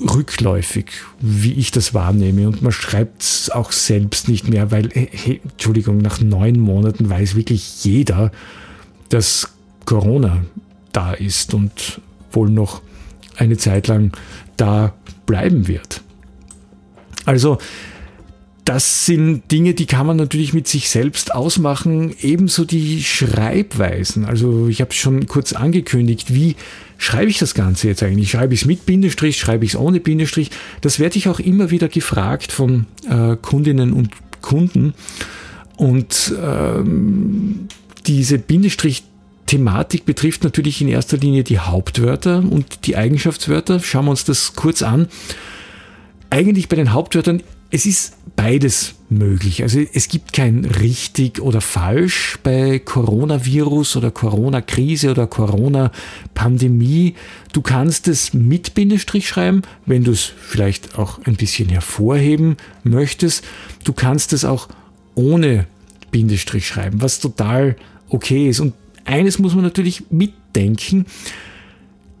rückläufig, 0.00 0.86
wie 1.20 1.54
ich 1.54 1.70
das 1.70 1.94
wahrnehme. 1.94 2.46
Und 2.46 2.62
man 2.62 2.72
schreibt 2.72 3.22
es 3.22 3.50
auch 3.50 3.72
selbst 3.72 4.28
nicht 4.28 4.48
mehr, 4.48 4.70
weil, 4.70 4.90
hey, 4.92 5.40
Entschuldigung, 5.42 5.98
nach 5.98 6.20
neun 6.20 6.58
Monaten 6.60 7.08
weiß 7.08 7.34
wirklich 7.34 7.84
jeder, 7.84 8.30
dass 9.08 9.48
Corona 9.84 10.44
da 10.92 11.12
ist 11.12 11.54
und 11.54 12.00
wohl 12.32 12.50
noch 12.50 12.82
eine 13.36 13.56
Zeit 13.56 13.86
lang 13.86 14.12
da 14.56 14.94
bleiben 15.26 15.68
wird. 15.68 16.02
Also 17.24 17.58
das 18.64 19.06
sind 19.06 19.50
Dinge, 19.50 19.72
die 19.72 19.86
kann 19.86 20.06
man 20.06 20.18
natürlich 20.18 20.52
mit 20.52 20.68
sich 20.68 20.90
selbst 20.90 21.34
ausmachen. 21.34 22.14
Ebenso 22.20 22.66
die 22.66 23.02
Schreibweisen. 23.02 24.26
Also 24.26 24.68
ich 24.68 24.82
habe 24.82 24.90
es 24.90 24.96
schon 24.96 25.26
kurz 25.26 25.54
angekündigt. 25.54 26.34
Wie 26.34 26.54
schreibe 26.98 27.30
ich 27.30 27.38
das 27.38 27.54
Ganze 27.54 27.88
jetzt 27.88 28.02
eigentlich? 28.02 28.30
Schreibe 28.30 28.52
ich 28.52 28.62
es 28.62 28.66
mit 28.66 28.84
Bindestrich? 28.84 29.38
Schreibe 29.38 29.64
ich 29.64 29.72
es 29.72 29.76
ohne 29.80 30.00
Bindestrich? 30.00 30.50
Das 30.82 30.98
werde 30.98 31.16
ich 31.16 31.28
auch 31.28 31.40
immer 31.40 31.70
wieder 31.70 31.88
gefragt 31.88 32.52
von 32.52 32.86
äh, 33.08 33.36
Kundinnen 33.36 33.94
und 33.94 34.10
Kunden. 34.42 34.92
Und 35.76 36.34
ähm, 36.42 37.68
diese 38.06 38.38
Bindestrich 38.38 39.04
Thematik 39.46 40.04
betrifft 40.04 40.44
natürlich 40.44 40.82
in 40.82 40.88
erster 40.88 41.16
Linie 41.16 41.42
die 41.42 41.58
Hauptwörter 41.58 42.38
und 42.38 42.86
die 42.86 42.96
Eigenschaftswörter. 42.96 43.80
Schauen 43.80 44.04
wir 44.04 44.10
uns 44.10 44.24
das 44.24 44.54
kurz 44.54 44.82
an 44.82 45.08
eigentlich 46.30 46.68
bei 46.68 46.76
den 46.76 46.92
Hauptwörtern, 46.92 47.42
es 47.70 47.86
ist 47.86 48.16
beides 48.36 48.94
möglich. 49.10 49.62
Also 49.62 49.80
es 49.92 50.08
gibt 50.08 50.32
kein 50.32 50.64
richtig 50.64 51.40
oder 51.40 51.60
falsch 51.60 52.38
bei 52.42 52.78
Coronavirus 52.78 53.96
oder 53.96 54.10
Corona-Krise 54.10 55.10
oder 55.10 55.26
Corona-Pandemie. 55.26 57.14
Du 57.52 57.62
kannst 57.62 58.08
es 58.08 58.34
mit 58.34 58.74
Bindestrich 58.74 59.28
schreiben, 59.28 59.62
wenn 59.86 60.04
du 60.04 60.12
es 60.12 60.24
vielleicht 60.24 60.98
auch 60.98 61.20
ein 61.24 61.36
bisschen 61.36 61.68
hervorheben 61.68 62.56
möchtest. 62.84 63.44
Du 63.84 63.92
kannst 63.92 64.32
es 64.32 64.44
auch 64.44 64.68
ohne 65.14 65.66
Bindestrich 66.10 66.66
schreiben, 66.66 67.00
was 67.00 67.20
total 67.20 67.76
okay 68.08 68.48
ist. 68.48 68.60
Und 68.60 68.74
eines 69.04 69.38
muss 69.38 69.54
man 69.54 69.64
natürlich 69.64 70.10
mitdenken. 70.10 71.06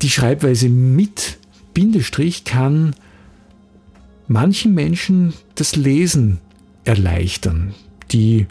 Die 0.00 0.10
Schreibweise 0.10 0.68
mit 0.68 1.38
Bindestrich 1.74 2.44
kann 2.44 2.94
manchen 4.26 4.74
Menschen 4.74 5.34
das 5.54 5.76
Lesen 5.76 6.40
erleichtern, 6.88 7.74
die 8.10 8.46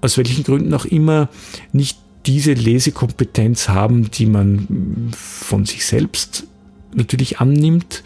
aus 0.00 0.16
welchen 0.18 0.44
Gründen 0.44 0.72
auch 0.74 0.84
immer 0.84 1.28
nicht 1.72 1.98
diese 2.26 2.52
Lesekompetenz 2.52 3.68
haben, 3.68 4.10
die 4.10 4.26
man 4.26 5.12
von 5.16 5.64
sich 5.64 5.86
selbst 5.86 6.46
natürlich 6.94 7.40
annimmt. 7.40 8.02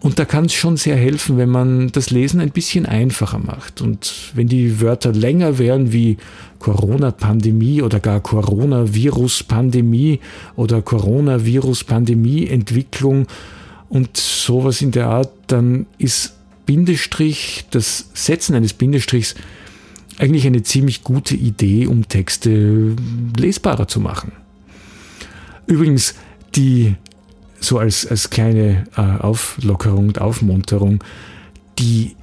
Und 0.00 0.18
da 0.18 0.24
kann 0.24 0.46
es 0.46 0.52
schon 0.52 0.76
sehr 0.76 0.96
helfen, 0.96 1.38
wenn 1.38 1.48
man 1.48 1.92
das 1.92 2.10
Lesen 2.10 2.40
ein 2.40 2.50
bisschen 2.50 2.86
einfacher 2.86 3.38
macht. 3.38 3.80
Und 3.80 4.32
wenn 4.34 4.46
die 4.46 4.80
Wörter 4.80 5.12
länger 5.12 5.58
wären 5.58 5.92
wie 5.92 6.18
Corona-Pandemie 6.58 7.82
oder 7.82 8.00
gar 8.00 8.20
Coronavirus-Pandemie 8.20 10.20
oder 10.54 10.82
Coronavirus-Pandemie-Entwicklung 10.82 13.26
und 13.88 14.16
sowas 14.16 14.82
in 14.82 14.90
der 14.90 15.06
Art, 15.08 15.30
dann 15.46 15.86
ist 15.98 16.35
Bindestrich, 16.66 17.64
das 17.70 18.10
Setzen 18.12 18.54
eines 18.54 18.72
Bindestrichs 18.74 19.34
eigentlich 20.18 20.46
eine 20.46 20.62
ziemlich 20.62 21.04
gute 21.04 21.34
Idee, 21.34 21.86
um 21.86 22.08
Texte 22.08 22.96
lesbarer 23.36 23.86
zu 23.88 24.00
machen. 24.00 24.32
Übrigens, 25.66 26.14
die 26.54 26.94
so 27.60 27.78
als, 27.78 28.06
als 28.06 28.30
kleine 28.30 28.84
äh, 28.96 29.00
Auflockerung 29.00 30.08
und 30.08 30.20
Aufmunterung, 30.20 31.02
die 31.78 32.16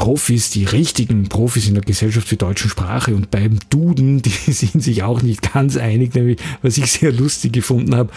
Profis, 0.00 0.48
die 0.48 0.64
richtigen 0.64 1.28
Profis 1.28 1.68
in 1.68 1.74
der 1.74 1.82
Gesellschaft 1.82 2.26
für 2.26 2.36
deutsche 2.36 2.70
Sprache 2.70 3.14
und 3.14 3.30
beim 3.30 3.58
Duden, 3.68 4.22
die 4.22 4.30
sind 4.30 4.82
sich 4.82 5.02
auch 5.02 5.20
nicht 5.20 5.52
ganz 5.52 5.76
einig, 5.76 6.14
nämlich 6.14 6.38
was 6.62 6.78
ich 6.78 6.90
sehr 6.90 7.12
lustig 7.12 7.52
gefunden 7.52 7.94
habe. 7.94 8.08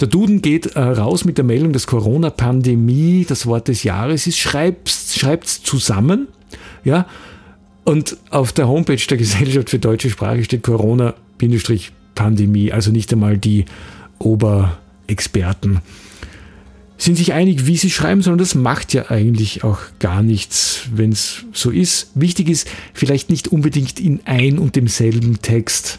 Der 0.00 0.06
Duden 0.06 0.42
geht 0.42 0.76
äh, 0.76 0.80
raus 0.80 1.24
mit 1.24 1.36
der 1.36 1.44
Meldung, 1.44 1.72
dass 1.72 1.88
Corona-Pandemie 1.88 3.26
das 3.28 3.46
Wort 3.46 3.66
des 3.66 3.82
Jahres 3.82 4.28
ist, 4.28 4.38
schreibt 4.38 4.88
es 4.88 5.62
zusammen, 5.64 6.28
ja, 6.84 7.08
und 7.82 8.16
auf 8.30 8.52
der 8.52 8.68
Homepage 8.68 8.96
der 8.96 9.18
Gesellschaft 9.18 9.70
für 9.70 9.80
deutsche 9.80 10.10
Sprache 10.10 10.44
steht 10.44 10.62
Corona-Pandemie, 10.62 12.70
also 12.70 12.92
nicht 12.92 13.12
einmal 13.12 13.38
die 13.38 13.64
Oberexperten 14.20 15.80
sind 16.96 17.16
sich 17.16 17.32
einig, 17.32 17.66
wie 17.66 17.76
sie 17.76 17.90
schreiben 17.90 18.22
sollen. 18.22 18.38
Das 18.38 18.54
macht 18.54 18.94
ja 18.94 19.10
eigentlich 19.10 19.64
auch 19.64 19.80
gar 19.98 20.22
nichts, 20.22 20.82
wenn 20.94 21.12
es 21.12 21.44
so 21.52 21.70
ist. 21.70 22.10
Wichtig 22.14 22.48
ist 22.48 22.68
vielleicht 22.92 23.30
nicht 23.30 23.48
unbedingt 23.48 24.00
in 24.00 24.20
ein 24.24 24.58
und 24.58 24.76
demselben 24.76 25.42
Text 25.42 25.98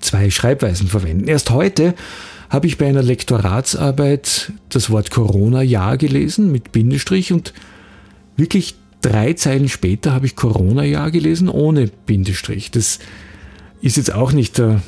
zwei 0.00 0.30
Schreibweisen 0.30 0.88
verwenden. 0.88 1.28
Erst 1.28 1.50
heute 1.50 1.94
habe 2.48 2.66
ich 2.66 2.78
bei 2.78 2.88
einer 2.88 3.02
Lektoratsarbeit 3.02 4.52
das 4.68 4.90
Wort 4.90 5.10
Corona-Jahr 5.10 5.96
gelesen 5.98 6.50
mit 6.50 6.72
Bindestrich 6.72 7.32
und 7.32 7.54
wirklich 8.36 8.74
drei 9.02 9.32
Zeilen 9.34 9.68
später 9.68 10.12
habe 10.12 10.26
ich 10.26 10.36
Corona-Jahr 10.36 11.10
gelesen 11.10 11.48
ohne 11.48 11.90
Bindestrich. 12.06 12.70
Das 12.70 12.98
ist 13.80 13.96
jetzt 13.96 14.12
auch 14.12 14.32
nicht 14.32 14.58
der 14.58 14.82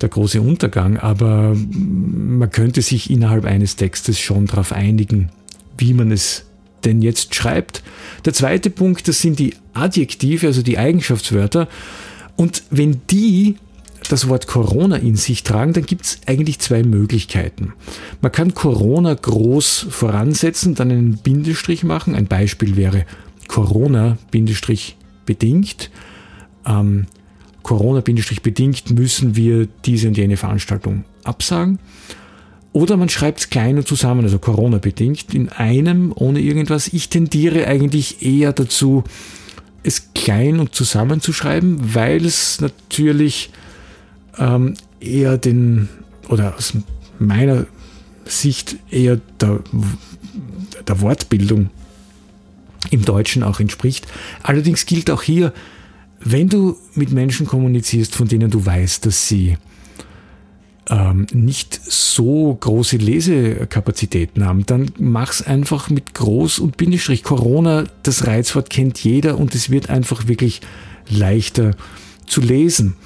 der 0.00 0.08
große 0.08 0.40
Untergang, 0.40 0.98
aber 0.98 1.56
man 1.56 2.50
könnte 2.50 2.82
sich 2.82 3.10
innerhalb 3.10 3.44
eines 3.44 3.76
Textes 3.76 4.18
schon 4.18 4.46
darauf 4.46 4.72
einigen, 4.72 5.30
wie 5.78 5.94
man 5.94 6.10
es 6.10 6.46
denn 6.84 7.02
jetzt 7.02 7.34
schreibt. 7.34 7.82
Der 8.24 8.32
zweite 8.32 8.70
Punkt, 8.70 9.08
das 9.08 9.20
sind 9.20 9.38
die 9.38 9.54
Adjektive, 9.74 10.46
also 10.46 10.62
die 10.62 10.78
Eigenschaftswörter. 10.78 11.68
Und 12.36 12.62
wenn 12.70 13.00
die 13.10 13.56
das 14.08 14.28
Wort 14.28 14.46
Corona 14.46 14.96
in 14.96 15.16
sich 15.16 15.42
tragen, 15.42 15.72
dann 15.72 15.84
gibt 15.84 16.04
es 16.04 16.20
eigentlich 16.26 16.60
zwei 16.60 16.84
Möglichkeiten. 16.84 17.72
Man 18.20 18.30
kann 18.30 18.54
Corona 18.54 19.14
groß 19.14 19.86
voransetzen, 19.90 20.74
dann 20.74 20.90
einen 20.90 21.16
Bindestrich 21.18 21.82
machen. 21.82 22.14
Ein 22.14 22.26
Beispiel 22.26 22.76
wäre 22.76 23.06
Corona-bedingt. 23.48 25.90
Ähm, 26.66 27.06
Corona-bedingt 27.66 28.96
müssen 28.96 29.34
wir 29.34 29.66
diese 29.84 30.06
und 30.06 30.16
jene 30.16 30.36
Veranstaltung 30.36 31.04
absagen. 31.24 31.80
Oder 32.72 32.96
man 32.96 33.08
schreibt 33.08 33.40
es 33.40 33.50
klein 33.50 33.76
und 33.76 33.88
zusammen, 33.88 34.22
also 34.22 34.38
Corona-bedingt, 34.38 35.34
in 35.34 35.48
einem, 35.48 36.12
ohne 36.14 36.38
irgendwas. 36.38 36.86
Ich 36.86 37.08
tendiere 37.08 37.66
eigentlich 37.66 38.24
eher 38.24 38.52
dazu, 38.52 39.02
es 39.82 40.12
klein 40.14 40.60
und 40.60 40.76
zusammen 40.76 41.20
zu 41.20 41.32
schreiben, 41.32 41.92
weil 41.92 42.24
es 42.24 42.60
natürlich 42.60 43.50
ähm, 44.38 44.74
eher 45.00 45.36
den, 45.36 45.88
oder 46.28 46.54
aus 46.56 46.72
meiner 47.18 47.66
Sicht 48.26 48.76
eher 48.92 49.20
der, 49.40 49.58
der 50.86 51.00
Wortbildung 51.00 51.70
im 52.90 53.04
Deutschen 53.04 53.42
auch 53.42 53.58
entspricht. 53.58 54.06
Allerdings 54.44 54.86
gilt 54.86 55.10
auch 55.10 55.22
hier, 55.22 55.52
wenn 56.20 56.48
du 56.48 56.76
mit 56.94 57.12
Menschen 57.12 57.46
kommunizierst, 57.46 58.14
von 58.14 58.28
denen 58.28 58.50
du 58.50 58.64
weißt, 58.64 59.06
dass 59.06 59.28
sie 59.28 59.56
ähm, 60.88 61.26
nicht 61.32 61.80
so 61.84 62.56
große 62.58 62.96
Lesekapazitäten 62.96 64.44
haben, 64.44 64.64
dann 64.66 64.90
mach's 64.98 65.42
einfach 65.42 65.90
mit 65.90 66.12
Groß- 66.12 66.60
und 66.60 66.76
Bindestrich. 66.76 67.24
Corona, 67.24 67.84
das 68.02 68.26
Reizwort 68.26 68.70
kennt 68.70 69.02
jeder 69.02 69.38
und 69.38 69.54
es 69.54 69.70
wird 69.70 69.90
einfach 69.90 70.28
wirklich 70.28 70.60
leichter 71.08 71.72
zu 72.26 72.40
lesen. 72.40 72.96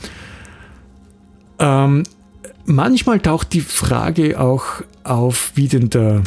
Ähm, 1.58 2.04
manchmal 2.64 3.20
taucht 3.20 3.52
die 3.52 3.60
Frage 3.60 4.40
auch 4.40 4.64
auf, 5.04 5.52
wie 5.54 5.68
denn 5.68 5.90
der 5.90 6.22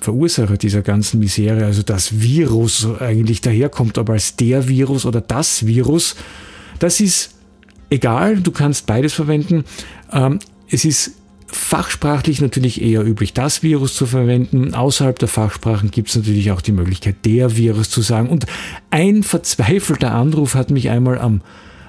Verursacher 0.00 0.56
dieser 0.56 0.82
ganzen 0.82 1.20
Misere, 1.20 1.64
also 1.64 1.82
das 1.82 2.20
Virus 2.20 2.86
eigentlich 3.00 3.40
daherkommt, 3.40 3.98
aber 3.98 4.14
als 4.14 4.36
der 4.36 4.68
Virus 4.68 5.06
oder 5.06 5.20
das 5.20 5.66
Virus, 5.66 6.16
das 6.78 7.00
ist 7.00 7.34
egal, 7.90 8.36
du 8.36 8.50
kannst 8.50 8.86
beides 8.86 9.14
verwenden. 9.14 9.64
Ähm, 10.12 10.38
es 10.68 10.84
ist 10.84 11.12
fachsprachlich 11.46 12.40
natürlich 12.40 12.82
eher 12.82 13.04
üblich, 13.04 13.32
das 13.32 13.62
Virus 13.62 13.94
zu 13.94 14.06
verwenden. 14.06 14.74
Außerhalb 14.74 15.18
der 15.18 15.28
Fachsprachen 15.28 15.90
gibt 15.90 16.08
es 16.08 16.16
natürlich 16.16 16.50
auch 16.50 16.60
die 16.60 16.72
Möglichkeit, 16.72 17.24
der 17.24 17.56
Virus 17.56 17.88
zu 17.88 18.02
sagen. 18.02 18.28
Und 18.28 18.46
ein 18.90 19.22
verzweifelter 19.22 20.12
Anruf 20.12 20.54
hat 20.54 20.70
mich 20.70 20.90
einmal 20.90 21.18
am 21.18 21.40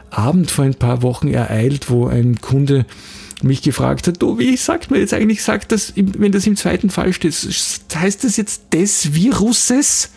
Abend 0.10 0.52
vor 0.52 0.63
ein 0.63 0.76
paar 0.76 1.02
Wochen 1.02 1.28
ereilt, 1.28 1.89
wo 1.89 2.08
ein 2.08 2.39
Kunde 2.39 2.86
mich 3.43 3.62
gefragt 3.62 4.08
hat, 4.08 4.21
du, 4.21 4.39
wie 4.39 4.58
sagt 4.58 4.89
man 4.89 5.00
jetzt 5.00 5.13
eigentlich, 5.13 5.43
sagt 5.43 5.71
das, 5.71 5.93
wenn 5.95 6.32
das 6.32 6.47
im 6.47 6.56
zweiten 6.56 6.89
Fall 6.89 7.13
steht, 7.13 7.34
heißt 7.34 8.23
das 8.23 8.38
jetzt 8.38 8.73
des 8.73 9.13
Viruses? 9.13 10.12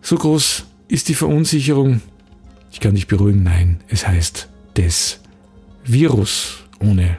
So 0.00 0.16
groß 0.16 0.64
ist 0.88 1.08
die 1.08 1.14
Verunsicherung. 1.14 2.00
Ich 2.70 2.80
kann 2.80 2.94
dich 2.94 3.06
beruhigen, 3.06 3.42
nein, 3.42 3.80
es 3.88 4.06
heißt 4.06 4.48
des 4.76 5.20
Virus 5.84 6.64
ohne 6.80 7.18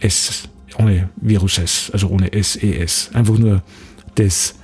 S, 0.00 0.48
ohne 0.78 1.10
Viruses, 1.16 1.90
also 1.92 2.08
ohne 2.08 2.30
SES. 2.32 3.10
Einfach 3.12 3.38
nur 3.38 3.62
des 4.16 4.54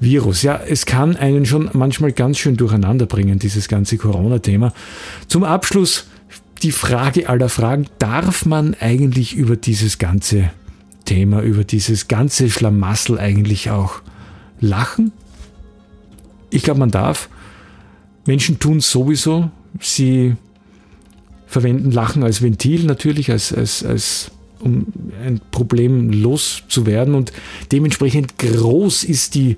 Virus. 0.00 0.42
Ja, 0.42 0.56
es 0.56 0.86
kann 0.86 1.16
einen 1.16 1.46
schon 1.46 1.70
manchmal 1.72 2.12
ganz 2.12 2.38
schön 2.38 2.56
durcheinander 2.56 3.06
bringen, 3.06 3.38
dieses 3.38 3.68
ganze 3.68 3.96
Corona-Thema. 3.96 4.72
Zum 5.26 5.44
Abschluss 5.44 6.06
die 6.62 6.72
Frage 6.72 7.28
aller 7.28 7.48
Fragen, 7.48 7.86
darf 7.98 8.46
man 8.46 8.74
eigentlich 8.80 9.36
über 9.36 9.56
dieses 9.56 9.98
ganze 9.98 10.50
Thema, 11.04 11.42
über 11.42 11.64
dieses 11.64 12.08
ganze 12.08 12.50
Schlamassel 12.50 13.18
eigentlich 13.18 13.70
auch 13.70 14.00
lachen? 14.60 15.12
Ich 16.50 16.62
glaube, 16.62 16.80
man 16.80 16.90
darf. 16.90 17.28
Menschen 18.26 18.58
tun 18.58 18.78
es 18.78 18.90
sowieso. 18.90 19.50
Sie 19.80 20.36
verwenden 21.46 21.90
Lachen 21.90 22.22
als 22.22 22.42
Ventil 22.42 22.84
natürlich, 22.84 23.30
als, 23.30 23.52
als, 23.52 23.84
als 23.84 24.30
um 24.60 24.86
ein 25.24 25.40
Problem 25.50 26.10
loszuwerden. 26.10 27.14
Und 27.14 27.32
dementsprechend 27.72 28.38
groß 28.38 29.04
ist 29.04 29.34
die, 29.34 29.56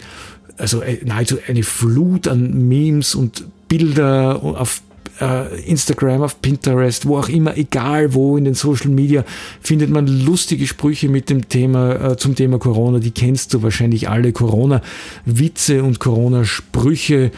also 0.56 0.82
äh, 0.82 0.98
nahezu 1.04 1.38
eine 1.46 1.62
Flut 1.62 2.28
an 2.28 2.68
Memes 2.68 3.14
und 3.14 3.44
Bilder 3.68 4.42
auf 4.42 4.82
äh, 5.20 5.60
Instagram, 5.62 6.22
auf 6.22 6.40
Pinterest, 6.40 7.06
wo 7.06 7.18
auch 7.18 7.28
immer, 7.28 7.56
egal 7.56 8.14
wo 8.14 8.36
in 8.36 8.44
den 8.44 8.54
Social 8.54 8.90
Media, 8.90 9.24
findet 9.60 9.90
man 9.90 10.06
lustige 10.06 10.66
Sprüche 10.66 11.08
mit 11.08 11.30
dem 11.30 11.48
Thema, 11.48 12.12
äh, 12.12 12.16
zum 12.16 12.34
Thema 12.34 12.58
Corona. 12.58 12.98
Die 12.98 13.10
kennst 13.10 13.54
du 13.54 13.62
wahrscheinlich 13.62 14.08
alle. 14.08 14.32
Corona-Witze 14.32 15.82
und 15.82 16.00
Corona-Sprüche 16.00 17.30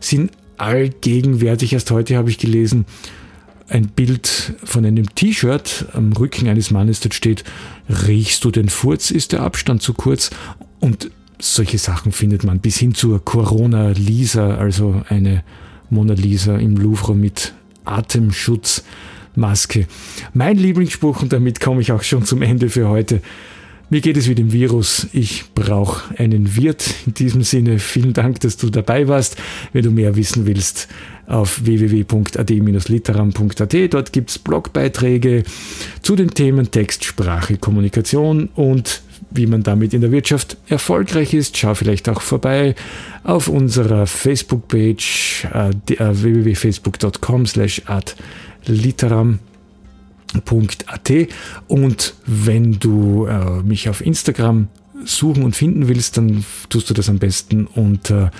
sind 0.00 0.32
allgegenwärtig. 0.58 1.72
Erst 1.72 1.90
heute 1.90 2.16
habe 2.16 2.30
ich 2.30 2.38
gelesen, 2.38 2.84
ein 3.68 3.88
Bild 3.88 4.54
von 4.64 4.84
einem 4.84 5.14
T-Shirt 5.14 5.86
am 5.92 6.12
Rücken 6.12 6.48
eines 6.48 6.70
Mannes, 6.70 7.00
dort 7.00 7.14
steht, 7.14 7.44
riechst 7.88 8.44
du 8.44 8.50
den 8.50 8.68
Furz, 8.68 9.10
ist 9.10 9.32
der 9.32 9.42
Abstand 9.42 9.82
zu 9.82 9.94
kurz? 9.94 10.30
Und 10.78 11.10
solche 11.40 11.78
Sachen 11.78 12.12
findet 12.12 12.44
man 12.44 12.60
bis 12.60 12.76
hin 12.76 12.94
zur 12.94 13.24
Corona-Lisa, 13.24 14.56
also 14.56 15.02
eine 15.08 15.42
Mona 15.92 16.14
Lisa 16.14 16.56
im 16.56 16.76
Louvre 16.76 17.14
mit 17.14 17.52
Atemschutzmaske. 17.84 19.86
Mein 20.32 20.56
Lieblingsspruch, 20.56 21.20
und 21.20 21.34
damit 21.34 21.60
komme 21.60 21.82
ich 21.82 21.92
auch 21.92 22.02
schon 22.02 22.24
zum 22.24 22.40
Ende 22.40 22.70
für 22.70 22.88
heute. 22.88 23.20
Mir 23.92 24.00
geht 24.00 24.16
es 24.16 24.26
wie 24.26 24.34
dem 24.34 24.52
Virus. 24.54 25.06
Ich 25.12 25.44
brauche 25.54 26.18
einen 26.18 26.56
Wirt. 26.56 26.82
In 27.04 27.12
diesem 27.12 27.42
Sinne, 27.42 27.78
vielen 27.78 28.14
Dank, 28.14 28.40
dass 28.40 28.56
du 28.56 28.70
dabei 28.70 29.06
warst. 29.06 29.36
Wenn 29.74 29.82
du 29.82 29.90
mehr 29.90 30.16
wissen 30.16 30.46
willst, 30.46 30.88
auf 31.26 31.62
www.ad-literam.at. 31.62 33.92
Dort 33.92 34.14
gibt 34.14 34.30
es 34.30 34.38
Blogbeiträge 34.38 35.42
zu 36.00 36.16
den 36.16 36.30
Themen 36.30 36.70
Text, 36.70 37.04
Sprache, 37.04 37.58
Kommunikation 37.58 38.48
und 38.54 39.02
wie 39.30 39.46
man 39.46 39.62
damit 39.62 39.92
in 39.92 40.00
der 40.00 40.10
Wirtschaft 40.10 40.56
erfolgreich 40.68 41.34
ist. 41.34 41.58
Schau 41.58 41.74
vielleicht 41.74 42.08
auch 42.08 42.22
vorbei 42.22 42.74
auf 43.24 43.48
unserer 43.48 44.06
Facebook-Page 44.06 45.48
äh, 45.52 45.68
äh 45.68 45.72
www.facebook.com 45.98 47.44
slash 47.44 47.82
adliteram.at 48.64 49.51
und 51.68 52.14
wenn 52.26 52.78
du 52.78 53.26
äh, 53.26 53.62
mich 53.62 53.88
auf 53.88 54.04
Instagram 54.04 54.68
suchen 55.04 55.44
und 55.44 55.54
finden 55.56 55.88
willst, 55.88 56.16
dann 56.16 56.44
tust 56.68 56.88
du 56.90 56.94
das 56.94 57.08
am 57.08 57.18
besten 57.18 57.66
unter 57.66 58.30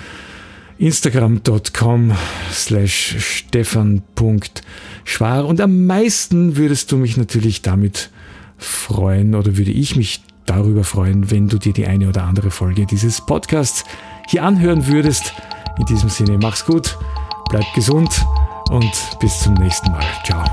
instagram.com 0.77 2.13
slash 2.51 3.15
stefan.schwar 3.19 5.45
und 5.45 5.61
am 5.61 5.85
meisten 5.85 6.57
würdest 6.57 6.91
du 6.91 6.97
mich 6.97 7.15
natürlich 7.17 7.61
damit 7.61 8.09
freuen 8.57 9.35
oder 9.35 9.55
würde 9.57 9.71
ich 9.71 9.95
mich 9.95 10.23
darüber 10.45 10.83
freuen, 10.83 11.31
wenn 11.31 11.47
du 11.47 11.57
dir 11.57 11.71
die 11.73 11.87
eine 11.87 12.09
oder 12.09 12.23
andere 12.23 12.51
Folge 12.51 12.85
dieses 12.85 13.25
Podcasts 13.25 13.85
hier 14.27 14.43
anhören 14.43 14.87
würdest. 14.87 15.33
In 15.79 15.85
diesem 15.85 16.09
Sinne, 16.09 16.37
mach's 16.37 16.65
gut, 16.65 16.97
bleib 17.49 17.63
gesund 17.73 18.25
und 18.69 18.91
bis 19.19 19.39
zum 19.39 19.53
nächsten 19.55 19.91
Mal. 19.91 20.05
Ciao. 20.25 20.43